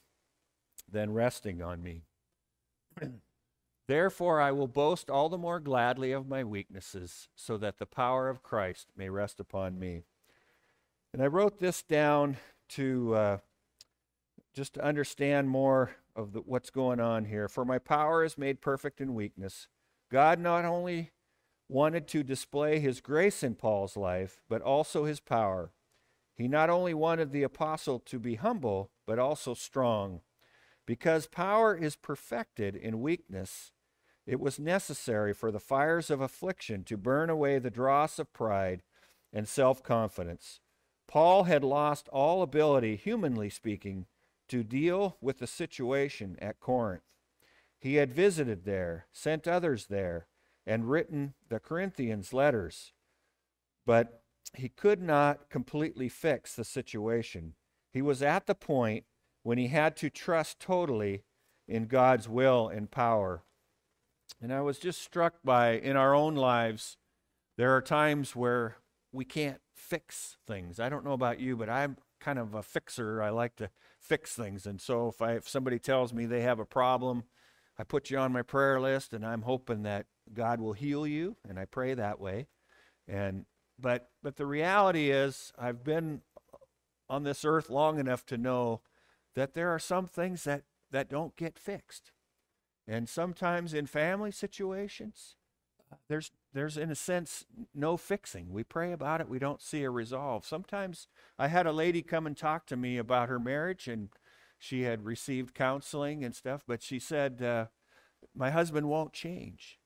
than 0.91 1.13
resting 1.13 1.61
on 1.61 1.81
me. 1.81 2.01
Therefore, 3.87 4.41
I 4.41 4.51
will 4.51 4.67
boast 4.67 5.09
all 5.09 5.29
the 5.29 5.37
more 5.37 5.61
gladly 5.61 6.11
of 6.11 6.27
my 6.27 6.43
weaknesses, 6.43 7.29
so 7.33 7.57
that 7.57 7.79
the 7.79 7.85
power 7.85 8.27
of 8.27 8.43
Christ 8.43 8.89
may 8.97 9.09
rest 9.09 9.39
upon 9.39 9.79
me. 9.79 10.03
And 11.13 11.23
I 11.23 11.27
wrote 11.27 11.59
this 11.59 11.81
down 11.81 12.35
to 12.69 13.15
uh, 13.15 13.37
just 14.53 14.73
to 14.73 14.83
understand 14.83 15.49
more 15.49 15.91
of 16.13 16.33
the, 16.33 16.41
what's 16.41 16.69
going 16.69 16.99
on 16.99 17.23
here. 17.23 17.47
For 17.47 17.63
my 17.63 17.79
power 17.79 18.25
is 18.25 18.37
made 18.37 18.59
perfect 18.59 18.99
in 18.99 19.15
weakness. 19.15 19.69
God 20.11 20.39
not 20.39 20.65
only 20.65 21.11
wanted 21.69 22.05
to 22.09 22.21
display 22.21 22.79
his 22.79 22.99
grace 22.99 23.43
in 23.43 23.55
Paul's 23.55 23.95
life, 23.95 24.41
but 24.49 24.61
also 24.61 25.05
his 25.05 25.21
power. 25.21 25.71
He 26.39 26.47
not 26.47 26.69
only 26.69 26.93
wanted 26.93 27.33
the 27.33 27.43
apostle 27.43 27.99
to 27.99 28.17
be 28.17 28.35
humble, 28.35 28.91
but 29.05 29.19
also 29.19 29.53
strong. 29.53 30.21
Because 30.85 31.27
power 31.27 31.75
is 31.75 31.97
perfected 31.97 32.77
in 32.77 33.01
weakness, 33.01 33.73
it 34.25 34.39
was 34.39 34.57
necessary 34.57 35.33
for 35.33 35.51
the 35.51 35.59
fires 35.59 36.09
of 36.09 36.21
affliction 36.21 36.85
to 36.85 36.95
burn 36.95 37.29
away 37.29 37.59
the 37.59 37.69
dross 37.69 38.19
of 38.19 38.31
pride 38.31 38.83
and 39.33 39.49
self 39.49 39.83
confidence. 39.83 40.61
Paul 41.09 41.43
had 41.43 41.61
lost 41.61 42.07
all 42.07 42.41
ability, 42.41 42.95
humanly 42.95 43.49
speaking, 43.49 44.05
to 44.47 44.63
deal 44.63 45.17
with 45.19 45.39
the 45.39 45.47
situation 45.47 46.37
at 46.41 46.61
Corinth. 46.61 47.03
He 47.77 47.95
had 47.95 48.13
visited 48.13 48.63
there, 48.63 49.07
sent 49.11 49.45
others 49.45 49.87
there, 49.87 50.27
and 50.65 50.89
written 50.89 51.33
the 51.49 51.59
Corinthians 51.59 52.31
letters, 52.31 52.93
but 53.85 54.18
he 54.55 54.69
could 54.69 55.01
not 55.01 55.49
completely 55.49 56.09
fix 56.09 56.55
the 56.55 56.63
situation. 56.63 57.53
He 57.91 58.01
was 58.01 58.21
at 58.21 58.45
the 58.45 58.55
point 58.55 59.05
when 59.43 59.57
he 59.57 59.67
had 59.67 59.95
to 59.97 60.09
trust 60.09 60.59
totally 60.59 61.23
in 61.67 61.85
God's 61.85 62.27
will 62.27 62.67
and 62.67 62.89
power. 62.89 63.43
And 64.41 64.53
I 64.53 64.61
was 64.61 64.79
just 64.79 65.01
struck 65.01 65.35
by 65.43 65.71
in 65.71 65.95
our 65.95 66.13
own 66.13 66.35
lives, 66.35 66.97
there 67.57 67.75
are 67.75 67.81
times 67.81 68.35
where 68.35 68.77
we 69.11 69.25
can't 69.25 69.59
fix 69.75 70.37
things. 70.47 70.79
I 70.79 70.89
don't 70.89 71.05
know 71.05 71.13
about 71.13 71.39
you, 71.39 71.55
but 71.57 71.69
I'm 71.69 71.97
kind 72.19 72.39
of 72.39 72.53
a 72.53 72.63
fixer. 72.63 73.21
I 73.21 73.29
like 73.29 73.55
to 73.57 73.69
fix 73.99 74.33
things. 74.33 74.65
And 74.65 74.79
so 74.79 75.07
if 75.09 75.21
I 75.21 75.33
if 75.33 75.47
somebody 75.47 75.79
tells 75.79 76.13
me 76.13 76.25
they 76.25 76.41
have 76.41 76.59
a 76.59 76.65
problem, 76.65 77.23
I 77.77 77.83
put 77.83 78.09
you 78.09 78.17
on 78.17 78.33
my 78.33 78.41
prayer 78.41 78.79
list 78.79 79.13
and 79.13 79.25
I'm 79.25 79.43
hoping 79.43 79.83
that 79.83 80.05
God 80.33 80.59
will 80.59 80.73
heal 80.73 81.07
you 81.07 81.37
and 81.47 81.59
I 81.59 81.65
pray 81.65 81.93
that 81.93 82.19
way. 82.19 82.47
And 83.07 83.45
but 83.81 84.09
but 84.21 84.35
the 84.35 84.45
reality 84.45 85.11
is 85.11 85.51
I've 85.57 85.83
been 85.83 86.21
on 87.09 87.23
this 87.23 87.43
earth 87.43 87.69
long 87.69 87.99
enough 87.99 88.25
to 88.27 88.37
know 88.37 88.81
that 89.35 89.53
there 89.53 89.69
are 89.69 89.79
some 89.79 90.07
things 90.07 90.43
that 90.43 90.63
that 90.91 91.09
don't 91.09 91.35
get 91.35 91.57
fixed. 91.57 92.11
And 92.87 93.07
sometimes 93.07 93.73
in 93.73 93.85
family 93.85 94.31
situations, 94.31 95.35
there's 96.07 96.31
there's 96.53 96.77
in 96.77 96.89
a 96.89 96.95
sense 96.95 97.45
no 97.73 97.97
fixing. 97.97 98.51
We 98.51 98.63
pray 98.63 98.91
about 98.91 99.21
it, 99.21 99.29
we 99.29 99.39
don't 99.39 99.61
see 99.61 99.83
a 99.83 99.89
resolve. 99.89 100.45
Sometimes 100.45 101.07
I 101.37 101.47
had 101.47 101.67
a 101.67 101.71
lady 101.71 102.01
come 102.01 102.25
and 102.25 102.35
talk 102.35 102.65
to 102.67 102.77
me 102.77 102.97
about 102.97 103.29
her 103.29 103.39
marriage, 103.39 103.87
and 103.87 104.09
she 104.57 104.81
had 104.81 105.05
received 105.05 105.53
counseling 105.53 106.23
and 106.23 106.35
stuff, 106.35 106.63
but 106.67 106.81
she 106.81 106.99
said, 106.99 107.41
uh, 107.41 107.67
"My 108.35 108.49
husband 108.49 108.89
won't 108.89 109.13
change," 109.13 109.79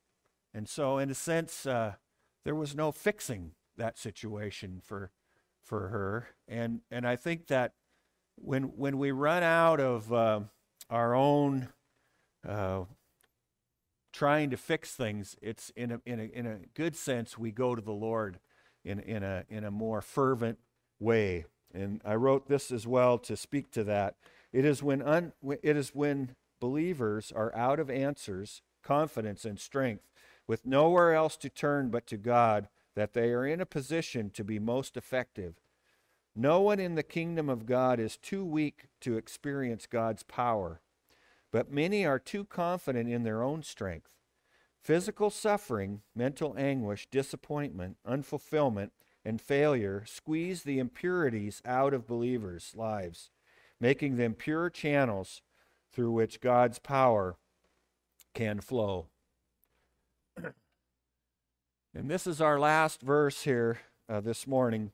and 0.54 0.68
so 0.68 0.98
in 0.98 1.10
a 1.10 1.16
sense, 1.16 1.66
uh, 1.66 1.96
there 2.44 2.56
was 2.56 2.76
no 2.76 2.92
fixing 2.92 3.54
that 3.78 3.98
situation 3.98 4.82
for 4.84 5.12
for 5.64 5.90
her. 5.90 6.28
And 6.48 6.82
and 6.92 7.08
I 7.08 7.16
think 7.16 7.48
that 7.48 7.74
when 8.36 8.64
when 8.78 8.98
we 8.98 9.12
run 9.12 9.44
out 9.44 9.80
of 9.80 10.12
uh, 10.12 10.42
our 10.90 11.16
own 11.16 11.70
uh, 12.48 12.84
trying 14.14 14.52
to 14.52 14.58
fix 14.58 14.96
things, 14.96 15.36
it's 15.42 15.72
in 15.76 15.92
a, 15.92 16.02
in 16.06 16.20
a, 16.20 16.24
in 16.24 16.46
a 16.46 16.60
good 16.76 16.96
sense, 16.96 17.38
we 17.38 17.52
go 17.52 17.76
to 17.76 17.82
the 17.82 17.92
Lord 17.92 18.40
in, 18.86 19.00
in, 19.00 19.24
a, 19.24 19.44
in 19.50 19.64
a 19.64 19.72
more 19.72 20.02
fervent 20.02 20.60
way. 21.00 21.46
And 21.74 22.00
I 22.06 22.16
wrote 22.16 22.48
this 22.48 22.72
as 22.72 22.86
well 22.86 23.18
to 23.18 23.36
speak 23.36 23.72
to 23.72 23.84
that. 23.86 24.16
It 24.54 24.66
is 24.66 24.84
when, 24.84 25.02
un, 25.02 25.34
it 25.64 25.76
is 25.76 25.96
when 25.96 26.36
believers 26.62 27.34
are 27.36 27.54
out 27.56 27.80
of 27.80 27.90
answers, 27.90 28.62
confidence, 28.84 29.46
and 29.46 29.60
strength, 29.60 30.04
with 30.48 30.66
nowhere 30.66 31.16
else 31.16 31.36
to 31.38 31.50
turn 31.50 31.90
but 31.90 32.06
to 32.08 32.18
God, 32.18 32.68
that 32.96 33.14
they 33.14 33.32
are 33.32 33.46
in 33.46 33.62
a 33.62 33.66
position 33.66 34.30
to 34.32 34.44
be 34.44 34.60
most 34.60 34.98
effective. 34.98 35.56
No 36.36 36.62
one 36.62 36.80
in 36.80 36.96
the 36.96 37.04
kingdom 37.04 37.50
of 37.50 37.66
God 37.66 38.00
is 38.00 38.18
too 38.18 38.44
weak 38.44 38.88
to 39.02 39.18
experience 39.18 39.86
God's 39.86 40.24
power. 40.24 40.82
But 41.52 41.72
many 41.72 42.06
are 42.06 42.20
too 42.20 42.46
confident 42.46 43.10
in 43.10 43.24
their 43.24 43.44
own 43.44 43.62
strength. 43.62 44.10
Physical 44.82 45.30
suffering, 45.30 46.02
mental 46.16 46.56
anguish, 46.58 47.08
disappointment, 47.10 47.98
unfulfillment, 48.06 48.90
and 49.24 49.40
failure 49.40 50.04
squeeze 50.06 50.64
the 50.64 50.80
impurities 50.80 51.62
out 51.66 51.94
of 51.94 52.08
believers' 52.08 52.74
lives, 52.76 53.30
making 53.80 54.18
them 54.18 54.34
pure 54.34 54.70
channels 54.70 55.42
through 55.92 56.12
which 56.12 56.42
God's 56.42 56.80
power 56.80 57.38
can 58.34 58.60
flow. 58.60 59.08
and 61.96 62.10
this 62.10 62.26
is 62.26 62.42
our 62.42 62.60
last 62.60 63.02
verse 63.02 63.44
here 63.44 63.80
uh, 64.10 64.20
this 64.20 64.48
morning. 64.48 64.92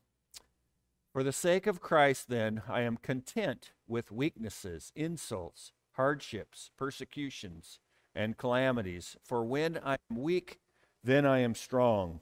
For 1.14 1.24
the 1.24 1.32
sake 1.32 1.66
of 1.66 1.82
Christ, 1.82 2.30
then, 2.30 2.62
I 2.68 2.82
am 2.82 2.98
content 2.98 3.72
with 3.88 4.12
weaknesses, 4.12 4.92
insults 4.96 5.72
hardships, 5.94 6.72
persecutions, 6.78 7.80
and 8.16 8.38
calamities. 8.38 9.18
For 9.22 9.44
when 9.44 9.78
I 9.84 9.98
am 10.10 10.18
weak, 10.18 10.60
then 11.04 11.26
I 11.26 11.40
am 11.40 11.56
strong. 11.56 12.22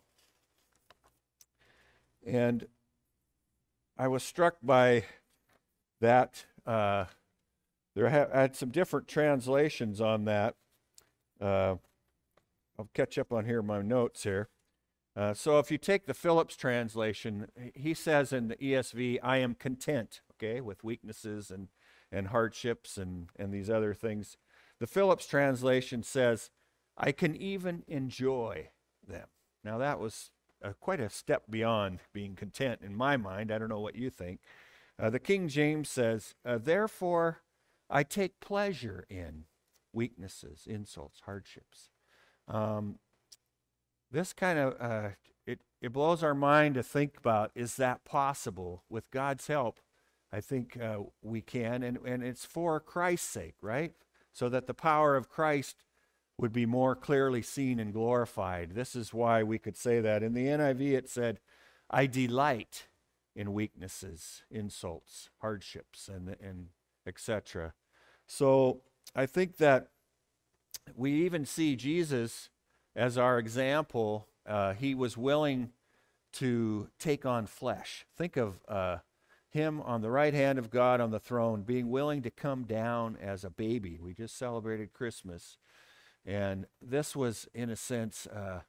And 2.25 2.65
I 3.97 4.07
was 4.07 4.23
struck 4.23 4.57
by 4.63 5.03
that. 6.01 6.45
Uh, 6.65 7.05
there 7.95 8.09
ha- 8.09 8.29
I 8.33 8.41
had 8.41 8.55
some 8.55 8.69
different 8.69 9.07
translations 9.07 10.01
on 10.01 10.25
that. 10.25 10.55
Uh, 11.39 11.75
I'll 12.79 12.89
catch 12.95 13.17
up 13.17 13.31
on 13.31 13.45
here 13.45 13.61
my 13.61 13.81
notes 13.81 14.23
here. 14.23 14.49
Uh, 15.17 15.33
so 15.33 15.57
if 15.57 15.71
you 15.71 15.79
take 15.79 16.05
the 16.05 16.13
Phillips 16.13 16.55
translation, 16.55 17.47
he 17.73 17.93
says 17.93 18.31
in 18.31 18.49
the 18.49 18.55
ESV, 18.57 19.19
"I 19.23 19.37
am 19.37 19.55
content." 19.55 20.21
Okay, 20.35 20.61
with 20.61 20.83
weaknesses 20.83 21.49
and 21.49 21.69
and 22.11 22.27
hardships 22.27 22.97
and, 22.97 23.29
and 23.37 23.53
these 23.53 23.69
other 23.69 23.93
things. 23.93 24.37
The 24.79 24.87
Phillips 24.87 25.27
translation 25.27 26.03
says, 26.03 26.49
I 26.97 27.11
can 27.11 27.35
even 27.35 27.83
enjoy 27.87 28.69
them. 29.05 29.27
Now, 29.63 29.77
that 29.77 29.99
was 29.99 30.31
uh, 30.63 30.73
quite 30.79 30.99
a 30.99 31.09
step 31.09 31.43
beyond 31.49 31.99
being 32.13 32.35
content 32.35 32.81
in 32.83 32.95
my 32.95 33.17
mind. 33.17 33.51
I 33.51 33.57
don't 33.57 33.69
know 33.69 33.79
what 33.79 33.95
you 33.95 34.09
think. 34.09 34.39
Uh, 34.99 35.09
the 35.09 35.19
King 35.19 35.47
James 35.47 35.89
says, 35.89 36.33
uh, 36.45 36.57
Therefore, 36.57 37.41
I 37.89 38.03
take 38.03 38.39
pleasure 38.39 39.05
in 39.09 39.45
weaknesses, 39.93 40.63
insults, 40.67 41.21
hardships. 41.21 41.89
Um, 42.47 42.99
this 44.11 44.33
kind 44.33 44.59
of 44.59 44.75
uh, 44.79 45.09
it, 45.45 45.59
it 45.81 45.93
blows 45.93 46.23
our 46.23 46.33
mind 46.33 46.75
to 46.75 46.83
think 46.83 47.17
about 47.17 47.51
is 47.55 47.75
that 47.75 48.05
possible? 48.05 48.83
With 48.89 49.09
god's 49.11 49.47
help 49.47 49.79
i 50.31 50.41
think 50.41 50.77
uh, 50.77 50.99
we 51.21 51.41
can 51.41 51.83
and, 51.83 51.97
and 52.05 52.23
it's 52.23 52.45
for 52.45 52.79
christ's 52.79 53.29
sake 53.29 53.55
right? 53.61 53.93
So 54.33 54.49
that 54.49 54.67
the 54.67 54.73
power 54.73 55.15
of 55.15 55.29
christ 55.29 55.83
would 56.37 56.53
be 56.53 56.65
more 56.67 56.95
clearly 56.95 57.41
seen 57.41 57.79
and 57.79 57.91
glorified. 57.91 58.75
This 58.75 58.95
is 58.95 59.11
why 59.11 59.41
we 59.41 59.57
could 59.57 59.75
say 59.75 59.99
that. 60.01 60.21
In 60.21 60.33
the 60.33 60.45
niv 60.45 60.81
it 60.81 61.09
said 61.09 61.39
i 61.89 62.05
delight 62.05 62.87
in 63.35 63.53
weaknesses 63.53 64.43
insults 64.49 65.29
hardships 65.41 66.09
and, 66.09 66.35
and 66.41 66.67
etc 67.05 67.73
so 68.25 68.81
i 69.15 69.25
think 69.25 69.57
that 69.57 69.87
we 70.95 71.11
even 71.11 71.45
see 71.45 71.75
jesus 71.75 72.49
as 72.97 73.17
our 73.17 73.37
example 73.37 74.27
uh, 74.47 74.73
he 74.73 74.95
was 74.95 75.15
willing 75.15 75.69
to 76.33 76.89
take 76.99 77.25
on 77.25 77.45
flesh. 77.45 78.05
Think 78.17 78.37
of 78.37 78.59
uh, 78.67 78.97
him 79.49 79.81
on 79.81 80.01
the 80.01 80.09
right 80.09 80.33
hand 80.33 80.57
of 80.57 80.69
God 80.69 80.99
on 80.99 81.11
the 81.11 81.19
throne, 81.19 81.61
being 81.61 81.89
willing 81.89 82.21
to 82.23 82.31
come 82.31 82.63
down 82.63 83.17
as 83.21 83.43
a 83.43 83.49
baby. 83.49 83.99
We 84.01 84.13
just 84.13 84.37
celebrated 84.37 84.93
Christmas. 84.93 85.57
And 86.25 86.65
this 86.81 87.15
was, 87.15 87.47
in 87.53 87.69
a 87.69 87.75
sense, 87.75 88.27
uh, 88.27 88.61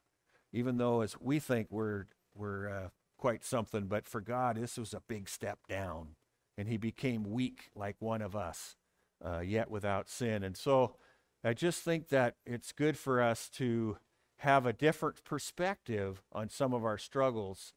even 0.53 0.77
though 0.77 1.01
as 1.01 1.19
we 1.19 1.39
think 1.39 1.67
we're, 1.69 2.05
we're 2.35 2.69
uh, 2.69 2.89
quite 3.17 3.43
something, 3.43 3.87
but 3.87 4.07
for 4.07 4.21
God, 4.21 4.57
this 4.57 4.77
was 4.77 4.93
a 4.93 5.01
big 5.07 5.27
step 5.27 5.59
down. 5.67 6.09
And 6.57 6.67
he 6.67 6.77
became 6.77 7.23
weak 7.23 7.69
like 7.75 7.95
one 7.99 8.21
of 8.21 8.35
us, 8.35 8.75
uh, 9.23 9.39
yet 9.39 9.71
without 9.71 10.09
sin. 10.09 10.43
And 10.43 10.55
so 10.55 10.95
I 11.43 11.53
just 11.53 11.83
think 11.83 12.09
that 12.09 12.35
it's 12.45 12.71
good 12.71 12.97
for 12.97 13.21
us 13.21 13.49
to 13.51 13.97
have 14.39 14.65
a 14.65 14.73
different 14.73 15.23
perspective 15.23 16.21
on 16.31 16.49
some 16.49 16.73
of 16.73 16.85
our 16.85 16.97
struggles. 16.97 17.73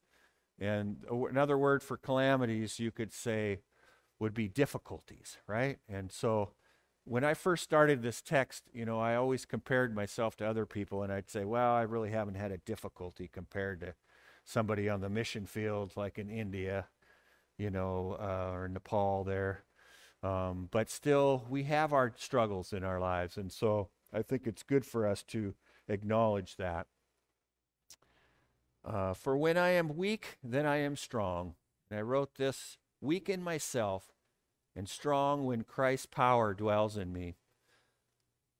And 0.60 1.04
another 1.10 1.58
word 1.58 1.82
for 1.82 1.96
calamities, 1.96 2.78
you 2.78 2.90
could 2.90 3.12
say, 3.12 3.60
would 4.20 4.34
be 4.34 4.46
difficulties, 4.46 5.38
right? 5.48 5.78
And 5.88 6.12
so 6.12 6.52
when 7.04 7.24
I 7.24 7.34
first 7.34 7.64
started 7.64 8.02
this 8.02 8.22
text, 8.22 8.62
you 8.72 8.84
know, 8.84 9.00
I 9.00 9.16
always 9.16 9.44
compared 9.44 9.92
myself 9.94 10.36
to 10.36 10.46
other 10.46 10.64
people, 10.64 11.02
and 11.02 11.12
I'd 11.12 11.28
say, 11.28 11.44
well, 11.44 11.72
I 11.72 11.82
really 11.82 12.10
haven't 12.10 12.36
had 12.36 12.52
a 12.52 12.58
difficulty 12.58 13.28
compared 13.32 13.80
to 13.80 13.94
somebody 14.44 14.88
on 14.88 15.00
the 15.00 15.08
mission 15.08 15.46
field, 15.46 15.92
like 15.96 16.16
in 16.16 16.30
India, 16.30 16.86
you 17.58 17.70
know, 17.70 18.16
uh, 18.20 18.52
or 18.52 18.68
Nepal 18.68 19.24
there. 19.24 19.64
Um, 20.22 20.68
but 20.70 20.88
still, 20.88 21.44
we 21.48 21.64
have 21.64 21.92
our 21.92 22.12
struggles 22.16 22.72
in 22.72 22.84
our 22.84 23.00
lives. 23.00 23.36
And 23.36 23.50
so 23.50 23.88
I 24.12 24.22
think 24.22 24.46
it's 24.46 24.62
good 24.62 24.86
for 24.86 25.08
us 25.08 25.24
to 25.24 25.54
acknowledge 25.88 26.56
that. 26.56 26.86
Uh, 28.84 29.14
For 29.14 29.36
when 29.36 29.56
I 29.56 29.70
am 29.70 29.96
weak, 29.96 30.38
then 30.42 30.66
I 30.66 30.78
am 30.78 30.96
strong. 30.96 31.54
And 31.90 31.98
I 31.98 32.02
wrote 32.02 32.34
this 32.36 32.78
weak 33.00 33.28
in 33.28 33.42
myself 33.42 34.12
and 34.74 34.88
strong 34.88 35.44
when 35.44 35.62
Christ's 35.64 36.06
power 36.06 36.54
dwells 36.54 36.96
in 36.96 37.12
me. 37.12 37.36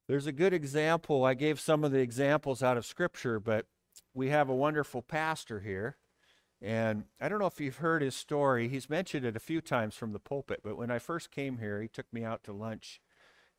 There's 0.07 0.27
a 0.27 0.31
good 0.31 0.53
example. 0.53 1.25
I 1.25 1.33
gave 1.33 1.59
some 1.59 1.83
of 1.83 1.91
the 1.91 1.99
examples 1.99 2.61
out 2.61 2.77
of 2.77 2.85
Scripture, 2.85 3.39
but 3.39 3.65
we 4.13 4.29
have 4.29 4.49
a 4.49 4.55
wonderful 4.55 5.01
pastor 5.01 5.61
here. 5.61 5.97
And 6.61 7.05
I 7.19 7.27
don't 7.27 7.39
know 7.39 7.47
if 7.47 7.59
you've 7.59 7.77
heard 7.77 8.01
his 8.01 8.15
story. 8.15 8.67
He's 8.67 8.89
mentioned 8.89 9.25
it 9.25 9.35
a 9.35 9.39
few 9.39 9.59
times 9.59 9.95
from 9.95 10.13
the 10.13 10.19
pulpit, 10.19 10.61
but 10.63 10.77
when 10.77 10.91
I 10.91 10.99
first 10.99 11.31
came 11.31 11.57
here, 11.57 11.81
he 11.81 11.87
took 11.87 12.11
me 12.13 12.23
out 12.23 12.43
to 12.45 12.53
lunch. 12.53 13.01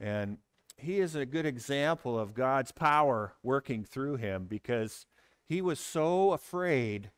And 0.00 0.38
he 0.76 0.98
is 0.98 1.14
a 1.14 1.26
good 1.26 1.46
example 1.46 2.18
of 2.18 2.34
God's 2.34 2.72
power 2.72 3.34
working 3.42 3.84
through 3.84 4.16
him 4.16 4.46
because 4.46 5.06
he 5.46 5.60
was 5.62 5.78
so 5.78 6.32
afraid 6.32 7.10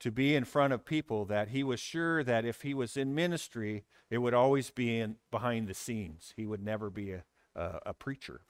to 0.00 0.10
be 0.10 0.34
in 0.34 0.44
front 0.44 0.72
of 0.72 0.84
people 0.84 1.24
that 1.26 1.48
he 1.48 1.62
was 1.62 1.78
sure 1.78 2.24
that 2.24 2.44
if 2.44 2.62
he 2.62 2.74
was 2.74 2.96
in 2.96 3.14
ministry, 3.14 3.84
it 4.10 4.18
would 4.18 4.34
always 4.34 4.70
be 4.70 4.98
in 4.98 5.16
behind 5.30 5.68
the 5.68 5.74
scenes. 5.74 6.32
He 6.36 6.46
would 6.46 6.62
never 6.62 6.90
be 6.90 7.12
a, 7.12 7.24
a, 7.54 7.78
a 7.86 7.94
preacher. 7.94 8.40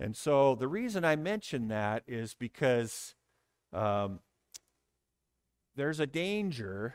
And 0.00 0.16
so 0.16 0.54
the 0.54 0.68
reason 0.68 1.04
I 1.04 1.16
mention 1.16 1.68
that 1.68 2.04
is 2.06 2.34
because 2.34 3.14
um, 3.72 4.20
there's 5.76 6.00
a 6.00 6.06
danger 6.06 6.94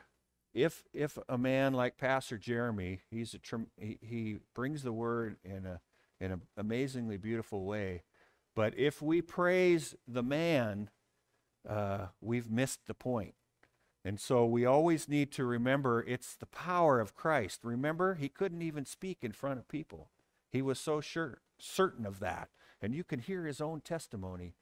if 0.53 0.83
if 0.93 1.17
a 1.27 1.37
man 1.37 1.73
like 1.73 1.97
Pastor 1.97 2.37
Jeremy, 2.37 3.01
he's 3.09 3.33
a 3.33 3.39
he, 3.77 3.97
he 4.01 4.37
brings 4.53 4.83
the 4.83 4.93
word 4.93 5.37
in 5.43 5.65
a 5.65 5.81
in 6.23 6.31
an 6.31 6.41
amazingly 6.55 7.17
beautiful 7.17 7.65
way. 7.65 8.01
But 8.55 8.77
if 8.77 9.01
we 9.01 9.21
praise 9.21 9.93
the 10.07 10.23
man, 10.23 10.89
uh, 11.67 12.07
we've 12.21 12.49
missed 12.49 12.87
the 12.87 12.93
point. 12.93 13.35
And 14.05 14.19
so 14.19 14.45
we 14.45 14.65
always 14.65 15.09
need 15.09 15.31
to 15.33 15.43
remember 15.43 16.03
it's 16.07 16.35
the 16.35 16.45
power 16.45 17.01
of 17.01 17.13
Christ. 17.13 17.59
Remember, 17.63 18.15
he 18.15 18.29
couldn't 18.29 18.61
even 18.61 18.85
speak 18.85 19.19
in 19.21 19.33
front 19.33 19.59
of 19.59 19.67
people. 19.67 20.09
He 20.49 20.61
was 20.61 20.79
so 20.79 21.01
sure, 21.01 21.41
certain 21.59 22.05
of 22.05 22.19
that. 22.19 22.49
And 22.81 22.95
you 22.95 23.03
can 23.03 23.19
hear 23.19 23.45
his 23.45 23.59
own 23.59 23.81
testimony. 23.81 24.55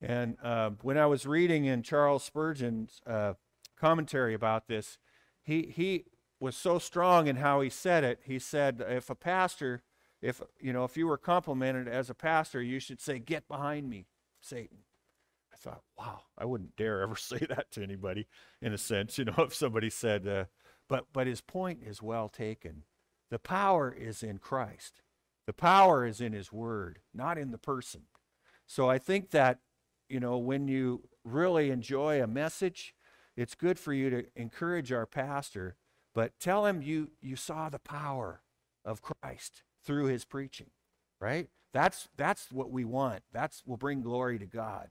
And 0.00 0.36
uh, 0.42 0.70
when 0.82 0.98
I 0.98 1.06
was 1.06 1.26
reading 1.26 1.64
in 1.64 1.82
Charles 1.82 2.24
Spurgeon's 2.24 3.00
uh, 3.06 3.34
commentary 3.76 4.34
about 4.34 4.68
this, 4.68 4.98
he, 5.42 5.72
he 5.74 6.04
was 6.38 6.56
so 6.56 6.78
strong 6.78 7.26
in 7.26 7.36
how 7.36 7.60
he 7.60 7.70
said 7.70 8.04
it. 8.04 8.20
He 8.24 8.38
said, 8.38 8.84
if 8.88 9.10
a 9.10 9.14
pastor 9.14 9.82
if 10.22 10.40
you 10.60 10.72
know 10.72 10.84
if 10.84 10.96
you 10.96 11.06
were 11.06 11.18
complimented 11.18 11.88
as 11.88 12.08
a 12.08 12.14
pastor 12.14 12.62
you 12.62 12.78
should 12.78 13.00
say 13.00 13.18
get 13.18 13.48
behind 13.48 13.90
me 13.90 14.06
satan. 14.40 14.78
I 15.52 15.56
thought 15.56 15.82
wow 15.98 16.22
i 16.38 16.44
wouldn't 16.44 16.76
dare 16.76 17.02
ever 17.02 17.16
say 17.16 17.38
that 17.38 17.70
to 17.72 17.82
anybody 17.82 18.26
in 18.60 18.72
a 18.72 18.78
sense 18.78 19.18
you 19.18 19.24
know 19.26 19.34
if 19.38 19.54
somebody 19.54 19.90
said 19.90 20.26
uh, 20.26 20.44
but 20.88 21.06
but 21.12 21.26
his 21.26 21.40
point 21.40 21.80
is 21.82 22.02
well 22.02 22.28
taken. 22.28 22.84
The 23.30 23.38
power 23.38 23.90
is 23.90 24.22
in 24.22 24.38
christ. 24.38 25.02
The 25.46 25.52
power 25.52 26.06
is 26.06 26.20
in 26.20 26.32
his 26.32 26.52
word 26.52 27.00
not 27.12 27.38
in 27.38 27.50
the 27.50 27.58
person. 27.58 28.02
So 28.66 28.88
i 28.88 28.98
think 28.98 29.30
that 29.30 29.58
you 30.08 30.20
know 30.20 30.38
when 30.38 30.68
you 30.68 31.08
really 31.24 31.70
enjoy 31.70 32.22
a 32.22 32.26
message 32.26 32.94
it's 33.36 33.54
good 33.54 33.78
for 33.78 33.92
you 33.94 34.10
to 34.10 34.24
encourage 34.36 34.92
our 34.92 35.06
pastor 35.06 35.76
but 36.14 36.38
tell 36.38 36.66
him 36.66 36.82
you 36.82 37.12
you 37.20 37.36
saw 37.36 37.68
the 37.68 37.78
power 37.78 38.42
of 38.84 39.00
christ 39.00 39.62
through 39.84 40.06
his 40.06 40.24
preaching, 40.24 40.70
right? 41.20 41.48
That's, 41.72 42.08
that's 42.16 42.52
what 42.52 42.70
we 42.70 42.84
want. 42.84 43.22
That's 43.32 43.62
will 43.66 43.76
bring 43.76 44.02
glory 44.02 44.38
to 44.38 44.46
God. 44.46 44.88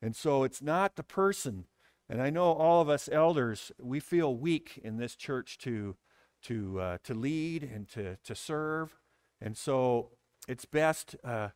And 0.00 0.16
so 0.16 0.44
it's 0.44 0.62
not 0.62 0.96
the 0.96 1.02
person. 1.02 1.66
And 2.08 2.20
I 2.20 2.30
know 2.30 2.52
all 2.52 2.80
of 2.80 2.88
us 2.88 3.08
elders, 3.10 3.72
we 3.80 4.00
feel 4.00 4.36
weak 4.36 4.80
in 4.82 4.96
this 4.96 5.16
church 5.16 5.58
to, 5.58 5.96
to, 6.42 6.80
uh, 6.80 6.98
to 7.04 7.14
lead 7.14 7.62
and 7.62 7.88
to, 7.90 8.16
to 8.24 8.34
serve. 8.34 8.96
And 9.40 9.56
so 9.56 10.10
it's 10.46 10.64
best 10.64 11.16
uh, 11.24 11.48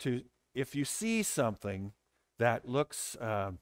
to, 0.00 0.22
if 0.54 0.74
you 0.74 0.84
see 0.84 1.22
something 1.22 1.92
that 2.38 2.68
looks 2.68 3.16
uh, 3.16 3.52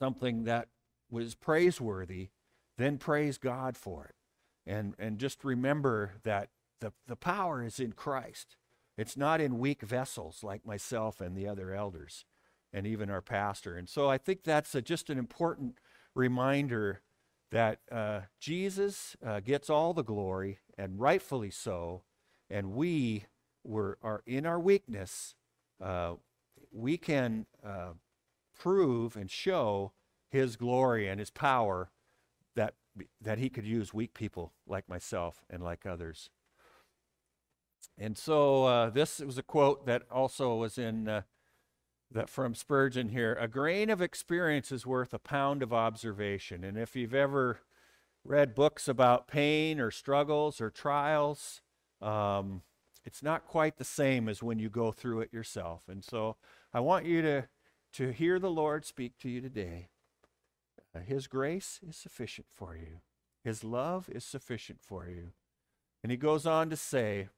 something 0.00 0.44
that 0.44 0.68
was 1.10 1.34
praiseworthy, 1.34 2.28
then 2.76 2.98
praise 2.98 3.38
God 3.38 3.76
for 3.76 4.06
it. 4.06 4.14
And, 4.66 4.94
and 4.98 5.18
just 5.18 5.44
remember 5.44 6.14
that 6.24 6.48
the, 6.80 6.92
the 7.06 7.16
power 7.16 7.62
is 7.62 7.80
in 7.80 7.92
Christ. 7.92 8.56
It's 8.96 9.16
not 9.16 9.40
in 9.40 9.58
weak 9.58 9.82
vessels 9.82 10.42
like 10.42 10.66
myself 10.66 11.20
and 11.20 11.36
the 11.36 11.48
other 11.48 11.74
elders 11.74 12.24
and 12.72 12.86
even 12.86 13.10
our 13.10 13.22
pastor. 13.22 13.76
And 13.76 13.88
so 13.88 14.08
I 14.08 14.18
think 14.18 14.42
that's 14.42 14.74
a, 14.74 14.82
just 14.82 15.10
an 15.10 15.18
important 15.18 15.78
reminder 16.14 17.02
that 17.50 17.78
uh, 17.90 18.22
Jesus 18.40 19.16
uh, 19.24 19.40
gets 19.40 19.70
all 19.70 19.94
the 19.94 20.02
glory, 20.02 20.58
and 20.76 20.98
rightfully 20.98 21.50
so, 21.50 22.02
and 22.50 22.72
we 22.72 23.26
were, 23.62 23.96
are 24.02 24.22
in 24.26 24.44
our 24.44 24.58
weakness, 24.58 25.36
uh, 25.80 26.14
we 26.72 26.96
can 26.96 27.46
uh, 27.64 27.92
prove 28.58 29.16
and 29.16 29.30
show 29.30 29.92
his 30.28 30.56
glory 30.56 31.06
and 31.08 31.20
his 31.20 31.30
power 31.30 31.90
that, 32.56 32.74
that 33.20 33.38
he 33.38 33.48
could 33.48 33.66
use 33.66 33.94
weak 33.94 34.14
people 34.14 34.52
like 34.66 34.88
myself 34.88 35.44
and 35.48 35.62
like 35.62 35.86
others. 35.86 36.30
And 37.98 38.16
so 38.16 38.64
uh, 38.64 38.90
this 38.90 39.20
was 39.20 39.38
a 39.38 39.42
quote 39.42 39.86
that 39.86 40.02
also 40.10 40.56
was 40.56 40.78
in 40.78 41.08
uh, 41.08 41.22
that 42.10 42.28
from 42.28 42.54
Spurgeon 42.54 43.08
here. 43.08 43.36
A 43.40 43.48
grain 43.48 43.90
of 43.90 44.00
experience 44.00 44.70
is 44.70 44.86
worth 44.86 45.12
a 45.12 45.18
pound 45.18 45.62
of 45.62 45.72
observation. 45.72 46.62
And 46.64 46.78
if 46.78 46.94
you've 46.94 47.14
ever 47.14 47.60
read 48.24 48.54
books 48.54 48.88
about 48.88 49.28
pain 49.28 49.80
or 49.80 49.90
struggles 49.90 50.60
or 50.60 50.70
trials, 50.70 51.60
um, 52.00 52.62
it's 53.04 53.22
not 53.22 53.46
quite 53.46 53.76
the 53.76 53.84
same 53.84 54.28
as 54.28 54.42
when 54.42 54.58
you 54.58 54.70
go 54.70 54.92
through 54.92 55.20
it 55.20 55.32
yourself. 55.32 55.82
And 55.88 56.04
so 56.04 56.36
I 56.72 56.80
want 56.80 57.04
you 57.04 57.20
to, 57.22 57.48
to 57.94 58.10
hear 58.10 58.38
the 58.38 58.50
Lord 58.50 58.84
speak 58.84 59.18
to 59.18 59.28
you 59.28 59.40
today. 59.40 59.88
Uh, 60.94 61.00
His 61.00 61.26
grace 61.26 61.80
is 61.86 61.96
sufficient 61.96 62.46
for 62.50 62.76
you, 62.76 63.00
His 63.42 63.64
love 63.64 64.08
is 64.08 64.24
sufficient 64.24 64.80
for 64.80 65.08
you. 65.08 65.32
And 66.04 66.10
he 66.10 66.18
goes 66.18 66.44
on 66.46 66.68
to 66.68 66.76
say, 66.76 67.28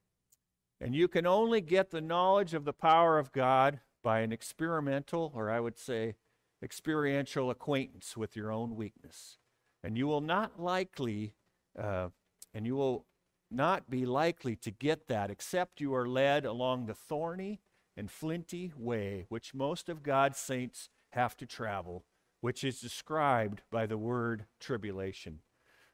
and 0.81 0.95
you 0.95 1.09
can 1.09 1.27
only 1.27 1.61
get 1.61 1.91
the 1.91 2.01
knowledge 2.01 2.55
of 2.55 2.65
the 2.65 2.73
power 2.73 3.19
of 3.19 3.33
God 3.33 3.81
by 4.03 4.21
an 4.21 4.33
experimental, 4.33 5.33
or 5.35 5.51
I 5.51 5.61
would 5.61 5.79
say, 5.79 6.15
experiential 6.63 7.51
acquaintance 7.51 8.17
with 8.17 8.37
your 8.37 8.53
own 8.53 8.77
weakness. 8.77 9.39
And 9.83 9.97
you 9.97 10.07
will 10.07 10.21
not 10.21 10.61
likely, 10.61 11.35
uh, 11.79 12.09
and 12.55 12.67
you 12.67 12.77
will 12.77 13.07
not 13.51 13.89
be 13.89 14.05
likely 14.05 14.57
to 14.57 14.71
get 14.71 15.09
that 15.09 15.31
except 15.31 15.81
you 15.81 15.95
are 15.95 16.09
led 16.09 16.45
along 16.45 16.87
the 16.87 16.95
thorny 16.95 17.61
and 17.97 18.11
flinty 18.11 18.73
way 18.77 19.27
which 19.29 19.55
most 19.55 19.89
of 19.89 20.03
God's 20.03 20.39
saints 20.39 20.89
have 21.11 21.37
to 21.39 21.47
travel, 21.47 22.05
which 22.41 22.65
is 22.65 22.81
described 22.81 23.63
by 23.71 23.87
the 23.87 23.99
word 23.99 24.47
tribulation. 24.61 25.41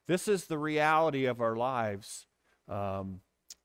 This 0.09 0.27
is 0.27 0.47
the 0.47 0.59
reality 0.59 1.27
of 1.27 1.41
our 1.41 1.57
lives. 1.57 2.27
Um, 2.69 3.21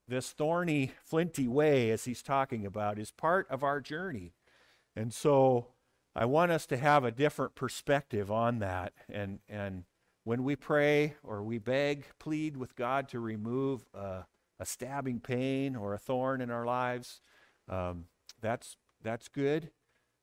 this 0.08 0.32
thorny, 0.32 0.92
flinty 1.04 1.48
way, 1.48 1.92
as 1.92 2.06
he's 2.06 2.22
talking 2.22 2.66
about, 2.66 3.00
is 3.00 3.12
part 3.12 3.48
of 3.50 3.64
our 3.64 3.82
journey. 3.82 4.34
And 4.96 5.14
so 5.14 5.68
I 6.16 6.26
want 6.26 6.52
us 6.52 6.66
to 6.68 6.78
have 6.78 7.04
a 7.04 7.12
different 7.12 7.56
perspective 7.56 8.32
on 8.32 8.60
that. 8.60 8.94
And, 9.10 9.40
and 9.48 9.84
when 10.24 10.44
we 10.44 10.56
pray 10.56 11.16
or 11.24 11.44
we 11.44 11.58
beg, 11.58 12.06
plead 12.20 12.58
with 12.58 12.76
God 12.76 13.10
to 13.10 13.20
remove 13.20 13.86
a 13.94 14.26
a 14.60 14.66
stabbing 14.66 15.20
pain 15.20 15.76
or 15.76 15.94
a 15.94 16.00
thorn 16.00 16.42
in 16.42 16.50
our 16.50 16.66
lives, 16.66 17.22
um, 17.70 18.06
that's, 18.42 18.78
that's 19.04 19.28
good. 19.28 19.70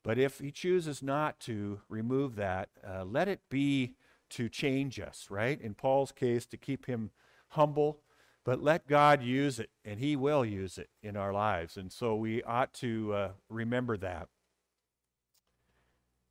But 0.02 0.18
if 0.18 0.40
he 0.40 0.50
chooses 0.50 1.02
not 1.02 1.40
to 1.40 1.80
remove 1.88 2.36
that, 2.36 2.68
uh, 2.86 3.04
let 3.04 3.28
it 3.28 3.40
be 3.48 3.94
to 4.30 4.48
change 4.48 4.98
us, 4.98 5.28
right? 5.30 5.60
In 5.60 5.74
Paul's 5.74 6.12
case, 6.12 6.46
to 6.46 6.56
keep 6.56 6.86
him 6.86 7.10
humble 7.50 8.00
but 8.44 8.62
let 8.62 8.86
God 8.86 9.22
use 9.22 9.58
it, 9.58 9.70
and 9.84 9.98
He 9.98 10.16
will 10.16 10.44
use 10.44 10.78
it 10.78 10.90
in 11.02 11.16
our 11.16 11.32
lives. 11.32 11.76
And 11.76 11.90
so 11.90 12.14
we 12.14 12.42
ought 12.42 12.72
to 12.74 13.14
uh, 13.14 13.28
remember 13.48 13.96
that. 13.96 14.28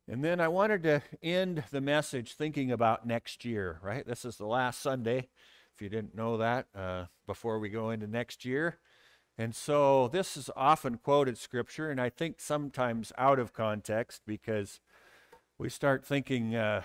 And 0.06 0.22
then 0.22 0.38
I 0.38 0.48
wanted 0.48 0.82
to 0.84 1.02
end 1.22 1.64
the 1.70 1.80
message 1.80 2.34
thinking 2.34 2.70
about 2.70 3.06
next 3.06 3.44
year, 3.44 3.80
right? 3.82 4.06
This 4.06 4.24
is 4.24 4.36
the 4.36 4.46
last 4.46 4.80
Sunday, 4.80 5.28
if 5.74 5.80
you 5.80 5.88
didn't 5.88 6.14
know 6.14 6.36
that, 6.36 6.66
uh, 6.74 7.06
before 7.26 7.58
we 7.58 7.68
go 7.70 7.90
into 7.90 8.06
next 8.06 8.44
year. 8.44 8.78
And 9.36 9.54
so 9.54 10.08
this 10.08 10.36
is 10.36 10.50
often 10.54 10.98
quoted 10.98 11.38
scripture, 11.38 11.90
and 11.90 12.00
I 12.00 12.10
think 12.10 12.40
sometimes 12.40 13.12
out 13.18 13.40
of 13.40 13.52
context 13.52 14.22
because 14.26 14.78
we 15.58 15.68
start 15.68 16.04
thinking, 16.04 16.54
uh, 16.54 16.82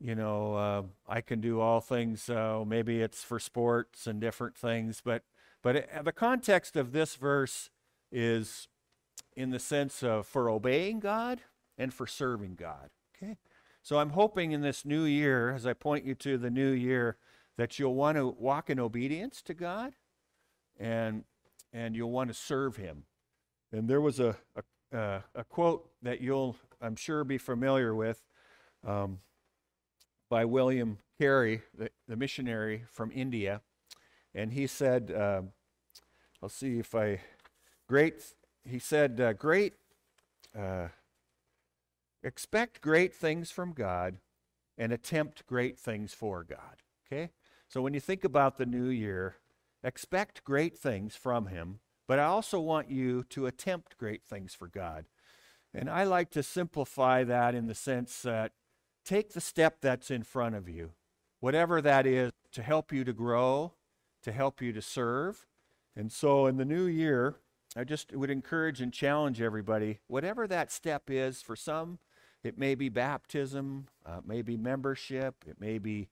you 0.00 0.14
know, 0.14 0.54
uh, 0.54 0.82
I 1.08 1.20
can 1.20 1.40
do 1.40 1.60
all 1.60 1.80
things. 1.80 2.22
So 2.22 2.64
maybe 2.66 3.00
it's 3.00 3.22
for 3.22 3.38
sports 3.38 4.06
and 4.06 4.20
different 4.20 4.56
things, 4.56 5.00
but 5.04 5.22
but 5.62 5.76
it, 5.76 6.04
the 6.04 6.12
context 6.12 6.76
of 6.76 6.92
this 6.92 7.16
verse 7.16 7.70
is 8.12 8.68
in 9.34 9.50
the 9.50 9.58
sense 9.58 10.02
of 10.02 10.26
for 10.26 10.50
obeying 10.50 11.00
God 11.00 11.40
and 11.78 11.92
for 11.92 12.06
serving 12.06 12.56
God. 12.56 12.90
Okay, 13.16 13.38
so 13.82 13.98
I'm 13.98 14.10
hoping 14.10 14.52
in 14.52 14.60
this 14.60 14.84
new 14.84 15.04
year, 15.04 15.52
as 15.52 15.66
I 15.66 15.72
point 15.72 16.04
you 16.04 16.14
to 16.16 16.36
the 16.36 16.50
new 16.50 16.70
year, 16.70 17.16
that 17.56 17.78
you'll 17.78 17.94
want 17.94 18.18
to 18.18 18.28
walk 18.28 18.68
in 18.68 18.78
obedience 18.78 19.40
to 19.42 19.54
God, 19.54 19.94
and 20.78 21.24
and 21.72 21.96
you'll 21.96 22.10
want 22.10 22.28
to 22.28 22.34
serve 22.34 22.76
Him. 22.76 23.04
And 23.72 23.88
there 23.88 24.00
was 24.00 24.20
a 24.20 24.36
a, 24.54 24.96
uh, 24.96 25.20
a 25.34 25.44
quote 25.44 25.88
that 26.02 26.20
you'll, 26.20 26.56
I'm 26.80 26.96
sure, 26.96 27.24
be 27.24 27.38
familiar 27.38 27.94
with. 27.94 28.24
Um, 28.86 29.20
by 30.34 30.44
William 30.44 30.98
Carey, 31.16 31.62
the, 31.78 31.90
the 32.08 32.16
missionary 32.16 32.82
from 32.90 33.12
India. 33.14 33.60
And 34.34 34.52
he 34.52 34.66
said, 34.66 35.12
uh, 35.12 35.42
I'll 36.42 36.48
see 36.48 36.80
if 36.80 36.92
I, 36.92 37.20
great, 37.86 38.34
he 38.68 38.80
said, 38.80 39.20
uh, 39.20 39.34
great, 39.34 39.74
uh, 40.58 40.88
expect 42.24 42.80
great 42.80 43.14
things 43.14 43.52
from 43.52 43.74
God 43.74 44.16
and 44.76 44.90
attempt 44.90 45.46
great 45.46 45.78
things 45.78 46.12
for 46.12 46.42
God. 46.42 46.82
Okay? 47.06 47.30
So 47.68 47.80
when 47.80 47.94
you 47.94 48.00
think 48.00 48.24
about 48.24 48.58
the 48.58 48.66
new 48.66 48.88
year, 48.88 49.36
expect 49.84 50.42
great 50.42 50.76
things 50.76 51.14
from 51.14 51.46
Him, 51.46 51.78
but 52.08 52.18
I 52.18 52.24
also 52.24 52.58
want 52.58 52.90
you 52.90 53.22
to 53.30 53.46
attempt 53.46 53.98
great 53.98 54.24
things 54.24 54.52
for 54.52 54.66
God. 54.66 55.04
And 55.72 55.88
I 55.88 56.02
like 56.02 56.32
to 56.32 56.42
simplify 56.42 57.22
that 57.22 57.54
in 57.54 57.68
the 57.68 57.74
sense 57.76 58.22
that 58.22 58.50
take 59.04 59.32
the 59.32 59.40
step 59.40 59.80
that's 59.80 60.10
in 60.10 60.22
front 60.22 60.54
of 60.54 60.68
you, 60.68 60.92
whatever 61.40 61.80
that 61.82 62.06
is, 62.06 62.32
to 62.52 62.62
help 62.62 62.92
you 62.92 63.04
to 63.04 63.12
grow, 63.12 63.72
to 64.22 64.32
help 64.32 64.62
you 64.62 64.72
to 64.72 64.82
serve. 64.82 65.46
And 65.96 66.10
so 66.10 66.46
in 66.46 66.56
the 66.56 66.64
new 66.64 66.84
year, 66.84 67.36
I 67.76 67.84
just 67.84 68.14
would 68.14 68.30
encourage 68.30 68.80
and 68.80 68.92
challenge 68.92 69.40
everybody, 69.40 70.00
whatever 70.06 70.46
that 70.46 70.70
step 70.70 71.04
is, 71.08 71.42
for 71.42 71.56
some, 71.56 71.98
it 72.42 72.58
may 72.58 72.74
be 72.74 72.88
baptism, 72.88 73.88
uh, 74.06 74.18
it 74.18 74.28
may 74.28 74.42
be 74.42 74.56
membership, 74.56 75.44
it 75.46 75.60
may 75.60 75.78
be 75.78 76.08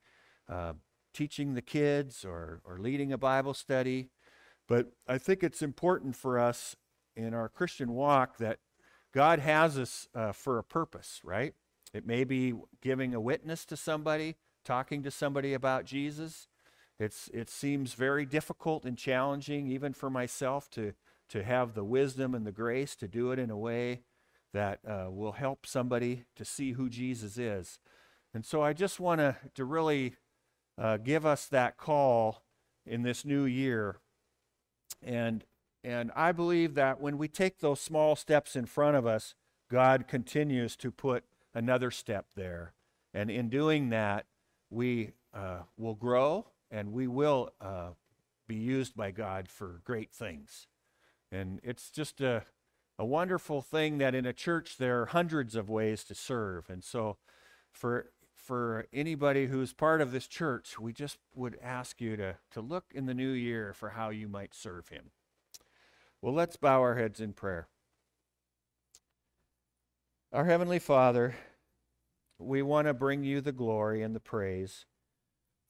uh, 0.48 0.72
teaching 1.14 1.55
the 1.55 1.62
kids 1.62 2.24
or, 2.24 2.61
or 2.64 2.78
leading 2.78 3.12
a 3.12 3.18
Bible 3.18 3.55
study. 3.55 4.11
But 4.66 4.92
I 5.07 5.18
think 5.18 5.42
it's 5.42 5.62
important 5.62 6.16
for 6.16 6.38
us 6.38 6.76
in 7.14 7.35
our 7.35 7.48
Christian 7.48 7.92
walk 7.92 8.38
that 8.38 8.59
God 9.12 9.38
has 9.38 9.78
us 9.78 10.09
uh, 10.14 10.33
for 10.33 10.59
a 10.59 10.64
purpose, 10.64 11.20
right? 11.22 11.55
It 11.92 12.07
may 12.07 12.24
be 12.24 12.55
giving 12.81 13.14
a 13.14 13.20
witness 13.20 13.64
to 13.66 13.76
somebody, 13.76 14.37
talking 14.64 15.02
to 15.02 15.11
somebody 15.11 15.55
about 15.55 15.85
Jesus. 15.85 16.48
It's, 16.98 17.28
it 17.35 17.50
seems 17.50 17.94
very 17.94 18.24
difficult 18.24 18.85
and 18.85 18.96
challenging, 18.96 19.66
even 19.66 19.92
for 19.92 20.09
myself, 20.09 20.70
to, 20.70 20.94
to 21.31 21.42
have 21.42 21.74
the 21.74 21.85
wisdom 21.85 22.35
and 22.35 22.46
the 22.46 22.52
grace 22.52 22.94
to 22.96 23.09
do 23.09 23.33
it 23.33 23.38
in 23.38 23.50
a 23.50 23.57
way 23.57 24.02
that 24.52 24.81
uh, 24.87 25.11
will 25.11 25.33
help 25.33 25.66
somebody 25.66 26.24
to 26.37 26.44
see 26.44 26.72
who 26.72 26.88
Jesus 26.88 27.38
is. 27.38 27.78
And 28.35 28.44
so 28.44 28.62
I 28.62 28.72
just 28.72 29.00
want 29.00 29.20
to 29.20 29.37
to 29.55 29.64
really 29.64 30.14
uh, 30.78 30.96
give 30.96 31.26
us 31.26 31.46
that 31.46 31.76
call 31.76 32.42
in 32.87 33.02
this 33.02 33.24
new 33.24 33.44
year. 33.44 33.96
And, 35.02 35.44
and 35.85 36.11
I 36.14 36.33
believe 36.33 36.74
that 36.74 37.00
when 37.00 37.18
we 37.18 37.28
take 37.28 37.59
those 37.59 37.81
small 37.81 38.16
steps 38.16 38.57
in 38.57 38.66
front 38.66 38.96
of 38.96 39.07
us, 39.07 39.35
God 39.70 40.07
continues 40.07 40.76
to 40.76 40.90
put 40.90 41.24
another 41.54 41.90
step 41.90 42.26
there. 42.34 42.72
And 43.14 43.30
in 43.30 43.48
doing 43.48 43.90
that, 43.90 44.26
we 44.70 45.12
uh, 45.34 45.60
will 45.76 45.94
grow 45.94 46.46
and 46.70 46.92
we 46.92 47.06
will 47.06 47.50
uh, 47.60 47.90
be 48.48 48.56
used 48.56 48.96
by 48.96 49.10
God 49.10 49.48
for 49.48 49.80
great 49.84 50.12
things. 50.12 50.66
And 51.30 51.60
it's 51.62 51.90
just 51.90 52.20
a, 52.20 52.44
a 52.98 53.04
wonderful 53.04 53.62
thing 53.62 53.98
that 53.98 54.14
in 54.14 54.26
a 54.26 54.32
church 54.32 54.78
there 54.78 55.02
are 55.02 55.06
hundreds 55.06 55.54
of 55.54 55.68
ways 55.68 56.04
to 56.04 56.14
serve. 56.14 56.68
And 56.70 56.82
so 56.82 57.16
for 57.70 58.10
for 58.34 58.86
anybody 58.92 59.46
who's 59.46 59.72
part 59.72 60.00
of 60.00 60.10
this 60.10 60.26
church, 60.26 60.76
we 60.76 60.92
just 60.92 61.18
would 61.32 61.56
ask 61.62 62.00
you 62.00 62.16
to, 62.16 62.36
to 62.50 62.60
look 62.60 62.86
in 62.92 63.06
the 63.06 63.14
new 63.14 63.30
year 63.30 63.72
for 63.72 63.90
how 63.90 64.10
you 64.10 64.26
might 64.26 64.52
serve 64.52 64.88
him. 64.88 65.12
Well, 66.20 66.34
let's 66.34 66.56
bow 66.56 66.80
our 66.80 66.96
heads 66.96 67.20
in 67.20 67.34
prayer. 67.34 67.68
Our 70.34 70.46
Heavenly 70.46 70.78
Father, 70.78 71.34
we 72.38 72.62
want 72.62 72.86
to 72.86 72.94
bring 72.94 73.22
you 73.22 73.42
the 73.42 73.52
glory 73.52 74.00
and 74.00 74.16
the 74.16 74.20
praise 74.20 74.86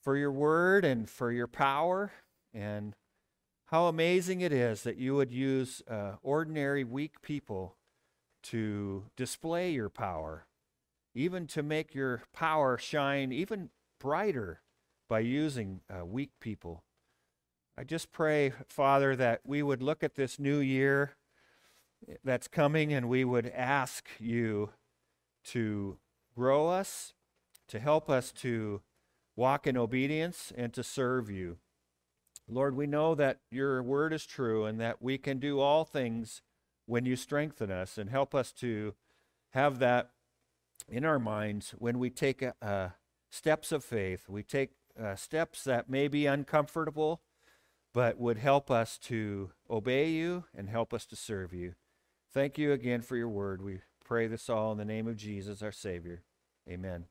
for 0.05 0.17
your 0.17 0.31
word 0.31 0.85
and 0.85 1.11
for 1.11 1.33
your 1.33 1.49
power 1.49 2.13
and 2.55 2.95
how 3.67 3.87
amazing 3.87 4.41
it 4.41 4.53
is 4.53 4.85
that 4.85 4.99
you 4.99 5.17
would 5.17 5.33
use 5.33 5.83
uh, 5.91 6.13
ordinary, 6.23 6.85
weak 6.85 7.21
people 7.23 7.75
to 8.45 9.07
display 9.17 9.73
your 9.73 9.89
power, 9.89 10.47
even 11.13 11.49
to 11.49 11.65
make 11.65 11.93
your 11.93 12.23
power 12.33 12.79
shine 12.79 13.33
even 13.33 13.71
brighter 13.99 14.61
by 15.09 15.19
using 15.19 15.81
uh, 15.91 16.07
weak 16.07 16.31
people. 16.39 16.85
I 17.77 17.83
just 17.83 18.13
pray, 18.13 18.53
Father, 18.69 19.17
that 19.17 19.41
we 19.45 19.61
would 19.61 19.83
look 19.83 20.05
at 20.05 20.15
this 20.15 20.39
new 20.39 20.61
year 20.61 21.17
that's 22.25 22.49
coming 22.49 22.93
and 22.93 23.09
we 23.09 23.25
would 23.25 23.47
ask 23.55 24.09
you 24.19 24.71
to 25.45 25.99
grow 26.35 26.69
us, 26.69 27.15
to 27.69 27.79
help 27.79 28.09
us 28.09 28.33
to 28.33 28.81
walk 29.37 29.67
in 29.67 29.77
obedience 29.77 30.53
and 30.57 30.73
to 30.73 30.83
serve 30.83 31.31
you. 31.31 31.59
Lord, 32.49 32.77
we 32.77 32.87
know 32.87 33.15
that 33.15 33.39
your 33.51 33.83
word 33.83 34.13
is 34.13 34.27
true 34.27 34.65
and 34.65 34.81
that 34.81 35.01
we 35.01 35.17
can 35.17 35.39
do 35.39 35.61
all 35.61 35.85
things 35.85 36.43
when 36.87 37.07
you 37.07 37.17
strengthen 37.17 37.71
us 37.71 37.97
and 37.97 38.11
help 38.11 38.35
us 38.35 38.53
to 38.53 38.95
have 39.51 39.79
that 39.79 40.11
in 40.89 41.05
our 41.05 41.19
minds 41.19 41.75
when 41.79 41.99
we 41.99 42.11
take 42.11 42.45
uh, 42.61 42.89
steps 43.31 43.73
of 43.73 43.85
faith. 43.85 44.29
We 44.29 44.43
take 44.43 44.71
uh, 45.01 45.15
steps 45.17 45.65
that 45.65 45.89
may 45.89 46.09
be 46.09 46.27
uncomfortable, 46.27 47.23
but 47.95 48.19
would 48.19 48.39
help 48.39 48.71
us 48.71 48.99
to 48.99 49.51
obey 49.71 50.11
you 50.11 50.45
and 50.55 50.69
help 50.69 50.93
us 50.93 51.07
to 51.07 51.17
serve 51.17 51.53
you. 51.53 51.75
Thank 52.33 52.57
you 52.57 52.73
again 52.73 53.03
for 53.03 53.17
your 53.17 53.29
word. 53.29 53.63
We 53.63 53.81
pray 54.05 54.27
this 54.27 54.49
all 54.49 54.73
in 54.73 54.79
the 54.79 54.85
name 54.85 55.07
of 55.07 55.17
Jesus, 55.17 55.63
our 55.63 55.73
Savior. 55.73 56.23
Amen. 56.69 57.07